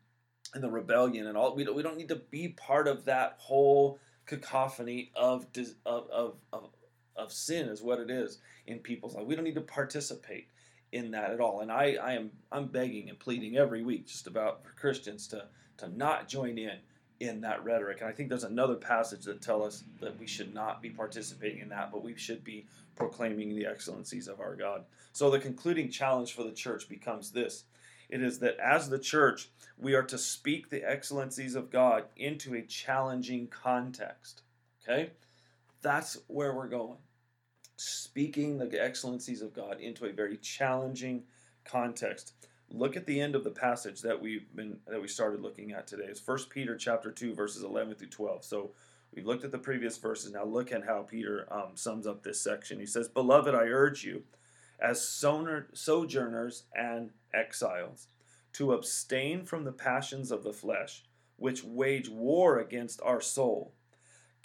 and 0.53 0.61
the 0.61 0.69
rebellion 0.69 1.25
and 1.25 1.37
all. 1.37 1.55
We 1.55 1.63
don't, 1.63 1.75
we 1.75 1.83
don't 1.83 1.97
need 1.97 2.09
to 2.09 2.21
be 2.29 2.49
part 2.49 2.87
of 2.87 3.05
that 3.05 3.35
whole 3.37 3.99
cacophony 4.25 5.11
of 5.15 5.45
of 5.85 6.09
of 6.09 6.35
of, 6.51 6.69
of 7.15 7.31
sin 7.31 7.67
is 7.67 7.81
what 7.81 7.99
it 7.99 8.09
is 8.09 8.39
in 8.67 8.79
people's 8.79 9.15
life. 9.15 9.25
We 9.25 9.35
don't 9.35 9.43
need 9.43 9.55
to 9.55 9.61
participate 9.61 10.47
in 10.91 11.11
that 11.11 11.31
at 11.31 11.39
all. 11.39 11.61
And 11.61 11.71
I, 11.71 11.97
I 12.01 12.13
am 12.13 12.31
I'm 12.51 12.67
begging 12.67 13.09
and 13.09 13.19
pleading 13.19 13.57
every 13.57 13.83
week 13.83 14.07
just 14.07 14.27
about 14.27 14.63
for 14.63 14.71
Christians 14.71 15.27
to 15.27 15.45
to 15.77 15.89
not 15.89 16.27
join 16.27 16.57
in 16.57 16.77
in 17.19 17.41
that 17.41 17.63
rhetoric. 17.63 18.01
And 18.01 18.09
I 18.09 18.13
think 18.13 18.29
there's 18.29 18.43
another 18.43 18.75
passage 18.75 19.23
that 19.25 19.41
tell 19.41 19.63
us 19.63 19.83
that 20.01 20.19
we 20.19 20.27
should 20.27 20.53
not 20.53 20.81
be 20.81 20.89
participating 20.89 21.61
in 21.61 21.69
that, 21.69 21.91
but 21.91 22.03
we 22.03 22.15
should 22.15 22.43
be 22.43 22.65
proclaiming 22.95 23.55
the 23.55 23.65
excellencies 23.65 24.27
of 24.27 24.39
our 24.39 24.55
God. 24.55 24.83
So 25.13 25.29
the 25.29 25.39
concluding 25.39 25.89
challenge 25.89 26.33
for 26.33 26.43
the 26.43 26.51
church 26.51 26.89
becomes 26.89 27.31
this. 27.31 27.63
It 28.09 28.21
is 28.21 28.39
that 28.39 28.57
as 28.57 28.89
the 28.89 28.99
church, 28.99 29.49
we 29.77 29.95
are 29.95 30.03
to 30.03 30.17
speak 30.17 30.69
the 30.69 30.87
excellencies 30.87 31.55
of 31.55 31.71
God 31.71 32.05
into 32.15 32.53
a 32.55 32.61
challenging 32.61 33.47
context. 33.47 34.41
Okay? 34.83 35.11
That's 35.85 36.17
where 36.25 36.55
we're 36.55 36.67
going. 36.67 36.97
Speaking 37.77 38.57
the 38.57 38.83
excellencies 38.83 39.43
of 39.43 39.53
God 39.53 39.79
into 39.79 40.07
a 40.07 40.11
very 40.11 40.35
challenging 40.37 41.25
context 41.63 42.33
look 42.71 42.97
at 42.97 43.05
the 43.05 43.21
end 43.21 43.35
of 43.35 43.43
the 43.43 43.51
passage 43.51 44.01
that 44.01 44.19
we've 44.19 44.47
been 44.55 44.79
that 44.87 44.99
we 44.99 45.07
started 45.07 45.41
looking 45.41 45.73
at 45.73 45.85
today. 45.85 46.05
It's 46.07 46.27
1 46.27 46.39
Peter 46.49 46.75
chapter 46.75 47.11
2 47.11 47.35
verses 47.35 47.61
11 47.61 47.93
through 47.93 48.07
12. 48.07 48.43
So 48.43 48.71
we've 49.13 49.27
looked 49.27 49.43
at 49.43 49.51
the 49.51 49.59
previous 49.59 49.95
verses. 49.99 50.31
Now 50.31 50.43
look 50.43 50.71
at 50.71 50.83
how 50.83 51.03
Peter 51.03 51.47
um, 51.51 51.73
sums 51.75 52.07
up 52.07 52.23
this 52.23 52.41
section. 52.41 52.79
He 52.79 52.87
says, 52.87 53.07
"Beloved, 53.07 53.53
I 53.53 53.65
urge 53.65 54.03
you, 54.03 54.23
as 54.79 55.07
sojourners 55.07 56.63
and 56.73 57.11
exiles, 57.31 58.07
to 58.53 58.73
abstain 58.73 59.45
from 59.45 59.65
the 59.65 59.71
passions 59.71 60.31
of 60.31 60.43
the 60.43 60.51
flesh, 60.51 61.03
which 61.35 61.63
wage 61.63 62.09
war 62.09 62.57
against 62.57 62.99
our 63.03 63.21
soul." 63.21 63.75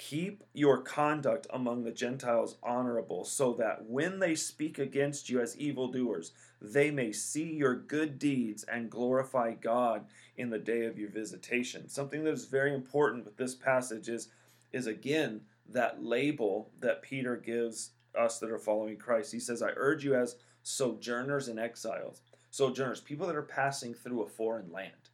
Keep 0.00 0.44
your 0.54 0.78
conduct 0.78 1.46
among 1.50 1.84
the 1.84 1.92
Gentiles 1.92 2.56
honorable, 2.62 3.22
so 3.22 3.52
that 3.52 3.84
when 3.84 4.18
they 4.18 4.34
speak 4.34 4.78
against 4.78 5.28
you 5.28 5.42
as 5.42 5.58
evildoers, 5.58 6.32
they 6.58 6.90
may 6.90 7.12
see 7.12 7.52
your 7.52 7.74
good 7.74 8.18
deeds 8.18 8.64
and 8.64 8.88
glorify 8.88 9.52
God 9.52 10.06
in 10.38 10.48
the 10.48 10.58
day 10.58 10.86
of 10.86 10.98
your 10.98 11.10
visitation. 11.10 11.86
Something 11.86 12.24
that 12.24 12.32
is 12.32 12.46
very 12.46 12.72
important 12.72 13.26
with 13.26 13.36
this 13.36 13.54
passage 13.54 14.08
is, 14.08 14.30
is 14.72 14.86
again 14.86 15.42
that 15.68 16.02
label 16.02 16.70
that 16.80 17.02
Peter 17.02 17.36
gives 17.36 17.90
us 18.18 18.38
that 18.38 18.50
are 18.50 18.58
following 18.58 18.96
Christ. 18.96 19.30
He 19.30 19.38
says, 19.38 19.62
I 19.62 19.72
urge 19.76 20.02
you 20.02 20.14
as 20.14 20.36
sojourners 20.62 21.48
and 21.48 21.60
exiles. 21.60 22.22
Sojourners, 22.50 23.02
people 23.02 23.26
that 23.26 23.36
are 23.36 23.42
passing 23.42 23.92
through 23.92 24.22
a 24.22 24.28
foreign 24.28 24.72
land 24.72 25.10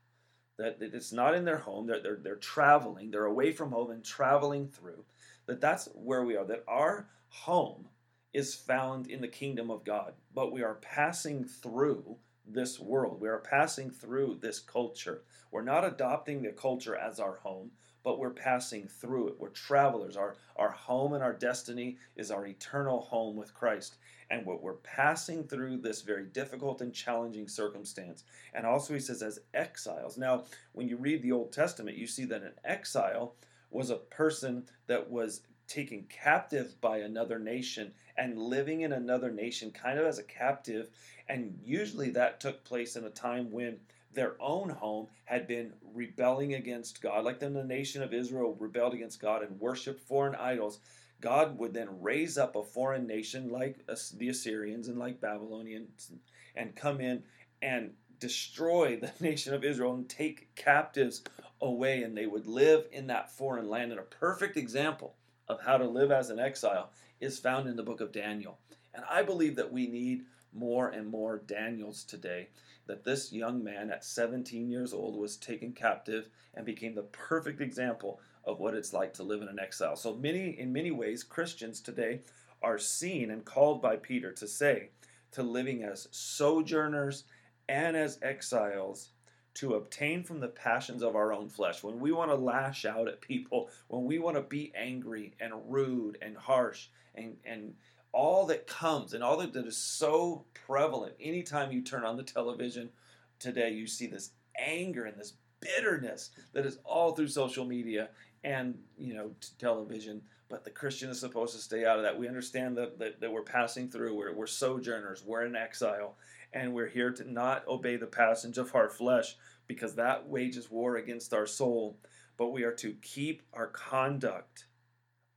that, 0.58 0.76
it's 0.80 1.12
not 1.12 1.34
in 1.34 1.44
their 1.44 1.58
home 1.58 1.86
they're, 1.86 2.00
they're, 2.00 2.18
they're 2.22 2.36
traveling 2.36 3.10
they're 3.10 3.24
away 3.24 3.52
from 3.52 3.70
home 3.70 3.90
and 3.90 4.04
traveling 4.04 4.68
through 4.68 5.04
that 5.46 5.60
that's 5.60 5.88
where 5.94 6.24
we 6.24 6.36
are 6.36 6.44
that 6.44 6.64
our 6.66 7.08
home 7.28 7.86
is 8.32 8.54
found 8.54 9.06
in 9.06 9.20
the 9.20 9.28
kingdom 9.28 9.70
of 9.70 9.84
god 9.84 10.12
but 10.34 10.52
we 10.52 10.62
are 10.62 10.74
passing 10.74 11.44
through 11.44 12.16
this 12.46 12.78
world. 12.78 13.20
We 13.20 13.28
are 13.28 13.38
passing 13.38 13.90
through 13.90 14.38
this 14.40 14.60
culture. 14.60 15.22
We're 15.50 15.62
not 15.62 15.84
adopting 15.84 16.42
the 16.42 16.52
culture 16.52 16.96
as 16.96 17.18
our 17.18 17.36
home 17.36 17.72
but 18.04 18.20
we're 18.20 18.30
passing 18.30 18.86
through 18.86 19.26
it. 19.26 19.34
We're 19.36 19.48
travelers. 19.48 20.16
Our, 20.16 20.36
our 20.54 20.70
home 20.70 21.14
and 21.14 21.24
our 21.24 21.32
destiny 21.32 21.96
is 22.14 22.30
our 22.30 22.46
eternal 22.46 23.00
home 23.00 23.34
with 23.34 23.52
christ 23.52 23.96
and 24.30 24.44
what 24.44 24.62
we're 24.62 24.74
passing 24.74 25.44
through 25.44 25.78
this 25.78 26.02
very 26.02 26.24
difficult 26.24 26.80
and 26.80 26.92
challenging 26.92 27.48
circumstance. 27.48 28.24
And 28.54 28.66
also, 28.66 28.94
he 28.94 29.00
says, 29.00 29.22
as 29.22 29.38
exiles. 29.54 30.18
Now, 30.18 30.44
when 30.72 30.88
you 30.88 30.96
read 30.96 31.22
the 31.22 31.32
Old 31.32 31.52
Testament, 31.52 31.96
you 31.96 32.06
see 32.06 32.24
that 32.26 32.42
an 32.42 32.54
exile 32.64 33.34
was 33.70 33.90
a 33.90 33.96
person 33.96 34.64
that 34.86 35.10
was 35.10 35.42
taken 35.68 36.06
captive 36.08 36.80
by 36.80 36.98
another 36.98 37.38
nation 37.38 37.92
and 38.16 38.38
living 38.38 38.82
in 38.82 38.92
another 38.92 39.30
nation 39.30 39.70
kind 39.70 39.98
of 39.98 40.06
as 40.06 40.18
a 40.18 40.22
captive. 40.22 40.88
And 41.28 41.58
usually 41.64 42.10
that 42.10 42.40
took 42.40 42.64
place 42.64 42.96
in 42.96 43.04
a 43.04 43.10
time 43.10 43.50
when 43.50 43.78
their 44.14 44.34
own 44.40 44.70
home 44.70 45.08
had 45.24 45.46
been 45.46 45.72
rebelling 45.94 46.54
against 46.54 47.02
God, 47.02 47.24
like 47.24 47.38
then 47.38 47.52
the 47.52 47.64
nation 47.64 48.02
of 48.02 48.14
Israel 48.14 48.56
rebelled 48.58 48.94
against 48.94 49.20
God 49.20 49.42
and 49.42 49.60
worshiped 49.60 50.00
foreign 50.00 50.34
idols. 50.34 50.78
God 51.20 51.58
would 51.58 51.72
then 51.72 52.00
raise 52.00 52.36
up 52.36 52.56
a 52.56 52.62
foreign 52.62 53.06
nation 53.06 53.50
like 53.50 53.78
the 54.16 54.28
Assyrians 54.28 54.88
and 54.88 54.98
like 54.98 55.20
Babylonians 55.20 56.12
and 56.54 56.76
come 56.76 57.00
in 57.00 57.22
and 57.62 57.92
destroy 58.18 58.96
the 58.96 59.12
nation 59.20 59.54
of 59.54 59.64
Israel 59.64 59.94
and 59.94 60.08
take 60.08 60.54
captives 60.54 61.22
away, 61.60 62.02
and 62.02 62.16
they 62.16 62.26
would 62.26 62.46
live 62.46 62.86
in 62.92 63.06
that 63.06 63.30
foreign 63.30 63.68
land. 63.68 63.92
And 63.92 64.00
a 64.00 64.04
perfect 64.04 64.56
example 64.56 65.14
of 65.48 65.60
how 65.60 65.78
to 65.78 65.86
live 65.86 66.10
as 66.10 66.30
an 66.30 66.38
exile 66.38 66.90
is 67.20 67.38
found 67.38 67.68
in 67.68 67.76
the 67.76 67.82
book 67.82 68.00
of 68.00 68.12
Daniel. 68.12 68.58
And 68.94 69.04
I 69.10 69.22
believe 69.22 69.56
that 69.56 69.72
we 69.72 69.86
need 69.86 70.24
more 70.56 70.88
and 70.88 71.06
more 71.06 71.42
Daniels 71.46 72.04
today. 72.04 72.48
That 72.86 73.04
this 73.04 73.32
young 73.32 73.64
man 73.64 73.90
at 73.90 74.04
17 74.04 74.68
years 74.68 74.92
old 74.92 75.16
was 75.16 75.36
taken 75.36 75.72
captive 75.72 76.28
and 76.54 76.64
became 76.64 76.94
the 76.94 77.02
perfect 77.02 77.60
example 77.60 78.20
of 78.44 78.60
what 78.60 78.74
it's 78.74 78.92
like 78.92 79.12
to 79.14 79.24
live 79.24 79.42
in 79.42 79.48
an 79.48 79.58
exile. 79.58 79.96
So 79.96 80.14
many 80.14 80.58
in 80.58 80.72
many 80.72 80.92
ways 80.92 81.24
Christians 81.24 81.80
today 81.80 82.20
are 82.62 82.78
seen 82.78 83.30
and 83.30 83.44
called 83.44 83.82
by 83.82 83.96
Peter 83.96 84.32
to 84.32 84.46
say 84.46 84.90
to 85.32 85.42
living 85.42 85.82
as 85.82 86.08
sojourners 86.10 87.24
and 87.68 87.96
as 87.96 88.18
exiles 88.22 89.10
to 89.54 89.74
obtain 89.74 90.22
from 90.22 90.38
the 90.38 90.48
passions 90.48 91.02
of 91.02 91.16
our 91.16 91.32
own 91.32 91.48
flesh. 91.48 91.82
When 91.82 91.98
we 91.98 92.12
want 92.12 92.30
to 92.30 92.36
lash 92.36 92.84
out 92.84 93.08
at 93.08 93.20
people, 93.20 93.70
when 93.88 94.04
we 94.04 94.18
want 94.18 94.36
to 94.36 94.42
be 94.42 94.72
angry 94.76 95.32
and 95.40 95.54
rude 95.66 96.18
and 96.20 96.36
harsh 96.36 96.88
and, 97.14 97.36
and 97.44 97.74
all 98.12 98.46
that 98.46 98.66
comes 98.66 99.12
and 99.12 99.22
all 99.22 99.36
that, 99.38 99.52
that 99.52 99.66
is 99.66 99.76
so 99.76 100.44
prevalent. 100.66 101.14
Anytime 101.20 101.72
you 101.72 101.82
turn 101.82 102.04
on 102.04 102.16
the 102.16 102.22
television 102.22 102.90
today, 103.38 103.70
you 103.70 103.86
see 103.86 104.06
this 104.06 104.30
anger 104.58 105.04
and 105.04 105.18
this 105.18 105.34
bitterness 105.60 106.30
that 106.52 106.66
is 106.66 106.78
all 106.84 107.14
through 107.14 107.28
social 107.28 107.64
media 107.64 108.08
and 108.44 108.78
you 108.98 109.14
know 109.14 109.30
television. 109.58 110.22
But 110.48 110.64
the 110.64 110.70
christian 110.70 111.10
is 111.10 111.18
supposed 111.18 111.54
to 111.54 111.60
stay 111.60 111.84
out 111.84 111.98
of 111.98 112.04
that. 112.04 112.18
We 112.18 112.28
understand 112.28 112.76
that, 112.76 112.98
that, 113.00 113.20
that 113.20 113.32
we're 113.32 113.42
passing 113.42 113.88
through. 113.88 114.14
We're, 114.14 114.32
we're 114.32 114.46
sojourners. 114.46 115.24
We're 115.24 115.44
in 115.44 115.56
exile. 115.56 116.16
And 116.52 116.72
we're 116.72 116.88
here 116.88 117.10
to 117.10 117.30
not 117.30 117.66
obey 117.66 117.96
the 117.96 118.06
passage 118.06 118.56
of 118.56 118.74
our 118.74 118.88
flesh 118.88 119.36
because 119.66 119.96
that 119.96 120.28
wages 120.28 120.70
war 120.70 120.96
against 120.96 121.34
our 121.34 121.46
soul. 121.46 121.98
But 122.36 122.52
we 122.52 122.62
are 122.62 122.72
to 122.74 122.94
keep 123.02 123.42
our 123.52 123.66
conduct 123.66 124.66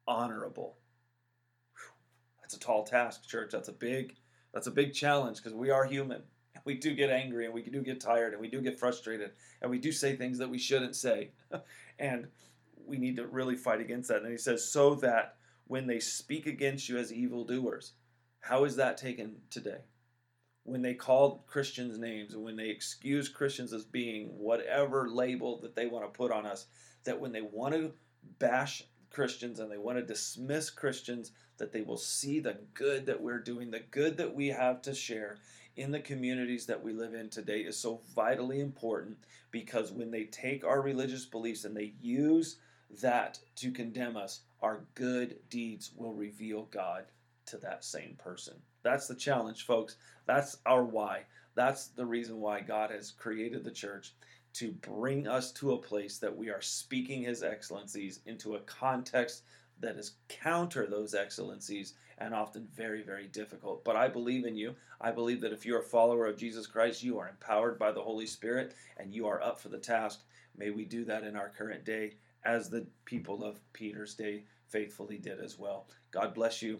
honorable 0.07 0.78
that's 2.49 2.55
a 2.55 2.65
tall 2.65 2.83
task 2.83 3.27
church 3.27 3.51
that's 3.51 3.69
a 3.69 3.73
big 3.73 4.15
that's 4.53 4.67
a 4.67 4.71
big 4.71 4.93
challenge 4.93 5.37
because 5.37 5.53
we 5.53 5.69
are 5.69 5.85
human 5.85 6.23
we 6.65 6.73
do 6.73 6.93
get 6.95 7.09
angry 7.09 7.45
and 7.45 7.53
we 7.53 7.61
do 7.61 7.81
get 7.81 8.01
tired 8.01 8.33
and 8.33 8.41
we 8.41 8.49
do 8.49 8.59
get 8.61 8.79
frustrated 8.79 9.31
and 9.61 9.69
we 9.69 9.77
do 9.77 9.91
say 9.91 10.15
things 10.15 10.37
that 10.39 10.49
we 10.49 10.57
shouldn't 10.57 10.95
say 10.95 11.31
and 11.99 12.27
we 12.89 12.97
need 12.97 13.15
to 13.17 13.27
really 13.27 13.55
fight 13.55 13.79
against 13.79 14.09
that. 14.09 14.23
And 14.23 14.31
he 14.31 14.37
says, 14.37 14.69
so 14.69 14.95
that 14.95 15.35
when 15.67 15.87
they 15.87 15.99
speak 15.99 16.47
against 16.47 16.89
you 16.89 16.97
as 16.97 17.13
evildoers, 17.13 17.93
how 18.41 18.63
is 18.63 18.75
that 18.77 18.97
taken 18.97 19.35
today? 19.49 19.81
When 20.63 20.81
they 20.81 20.95
call 20.95 21.45
Christians 21.47 21.97
names 21.97 22.33
and 22.33 22.43
when 22.43 22.55
they 22.55 22.69
excuse 22.69 23.29
Christians 23.29 23.73
as 23.73 23.85
being 23.85 24.27
whatever 24.37 25.09
label 25.09 25.59
that 25.61 25.75
they 25.75 25.85
want 25.85 26.05
to 26.05 26.17
put 26.17 26.31
on 26.31 26.45
us, 26.45 26.65
that 27.05 27.19
when 27.19 27.31
they 27.31 27.41
want 27.41 27.75
to 27.75 27.93
bash 28.39 28.83
Christians 29.09 29.59
and 29.59 29.71
they 29.71 29.77
want 29.77 29.97
to 29.97 30.05
dismiss 30.05 30.69
Christians, 30.69 31.31
that 31.59 31.71
they 31.71 31.81
will 31.81 31.97
see 31.97 32.39
the 32.39 32.57
good 32.73 33.05
that 33.05 33.21
we're 33.21 33.39
doing, 33.39 33.69
the 33.69 33.83
good 33.91 34.17
that 34.17 34.33
we 34.33 34.47
have 34.47 34.81
to 34.81 34.93
share 34.93 35.37
in 35.75 35.91
the 35.91 35.99
communities 35.99 36.65
that 36.65 36.83
we 36.83 36.91
live 36.91 37.13
in 37.13 37.29
today 37.29 37.59
is 37.59 37.77
so 37.77 38.01
vitally 38.15 38.59
important 38.59 39.17
because 39.51 39.91
when 39.91 40.11
they 40.11 40.25
take 40.25 40.65
our 40.65 40.81
religious 40.81 41.25
beliefs 41.25 41.63
and 41.63 41.75
they 41.75 41.93
use 42.01 42.57
that 43.01 43.39
to 43.55 43.71
condemn 43.71 44.17
us, 44.17 44.41
our 44.61 44.81
good 44.95 45.37
deeds 45.49 45.91
will 45.95 46.13
reveal 46.13 46.63
God 46.71 47.05
to 47.45 47.57
that 47.57 47.85
same 47.85 48.15
person. 48.17 48.55
That's 48.83 49.07
the 49.07 49.15
challenge, 49.15 49.65
folks. 49.65 49.95
That's 50.25 50.57
our 50.65 50.83
why. 50.83 51.23
That's 51.55 51.87
the 51.87 52.05
reason 52.05 52.39
why 52.39 52.61
God 52.61 52.91
has 52.91 53.11
created 53.11 53.63
the 53.63 53.71
church 53.71 54.13
to 54.53 54.71
bring 54.71 55.27
us 55.27 55.51
to 55.53 55.73
a 55.73 55.77
place 55.77 56.17
that 56.17 56.35
we 56.35 56.49
are 56.49 56.61
speaking 56.61 57.23
His 57.23 57.43
excellencies 57.43 58.21
into 58.25 58.55
a 58.55 58.61
context 58.61 59.43
that 59.81 59.97
is 59.97 60.13
counter 60.27 60.85
those 60.85 61.13
excellencies 61.13 61.93
and 62.17 62.33
often 62.33 62.67
very, 62.75 63.01
very 63.01 63.27
difficult. 63.27 63.83
But 63.83 63.95
I 63.95 64.07
believe 64.07 64.45
in 64.45 64.55
you. 64.55 64.75
I 64.99 65.11
believe 65.11 65.41
that 65.41 65.53
if 65.53 65.65
you're 65.65 65.79
a 65.79 65.83
follower 65.83 66.25
of 66.25 66.37
Jesus 66.37 66.67
Christ, 66.67 67.01
you 67.01 67.17
are 67.17 67.29
empowered 67.29 67.79
by 67.79 67.91
the 67.91 68.01
Holy 68.01 68.27
Spirit 68.27 68.75
and 68.97 69.13
you 69.13 69.27
are 69.27 69.41
up 69.41 69.59
for 69.59 69.69
the 69.69 69.77
task. 69.77 70.21
May 70.57 70.69
we 70.69 70.85
do 70.85 71.05
that 71.05 71.23
in 71.23 71.35
our 71.35 71.49
current 71.49 71.85
day 71.85 72.15
as 72.43 72.69
the 72.69 72.85
people 73.05 73.43
of 73.43 73.59
Peter's 73.73 74.15
day 74.15 74.43
faithfully 74.67 75.17
did 75.17 75.39
as 75.39 75.57
well. 75.57 75.87
God 76.11 76.33
bless 76.33 76.61
you. 76.61 76.77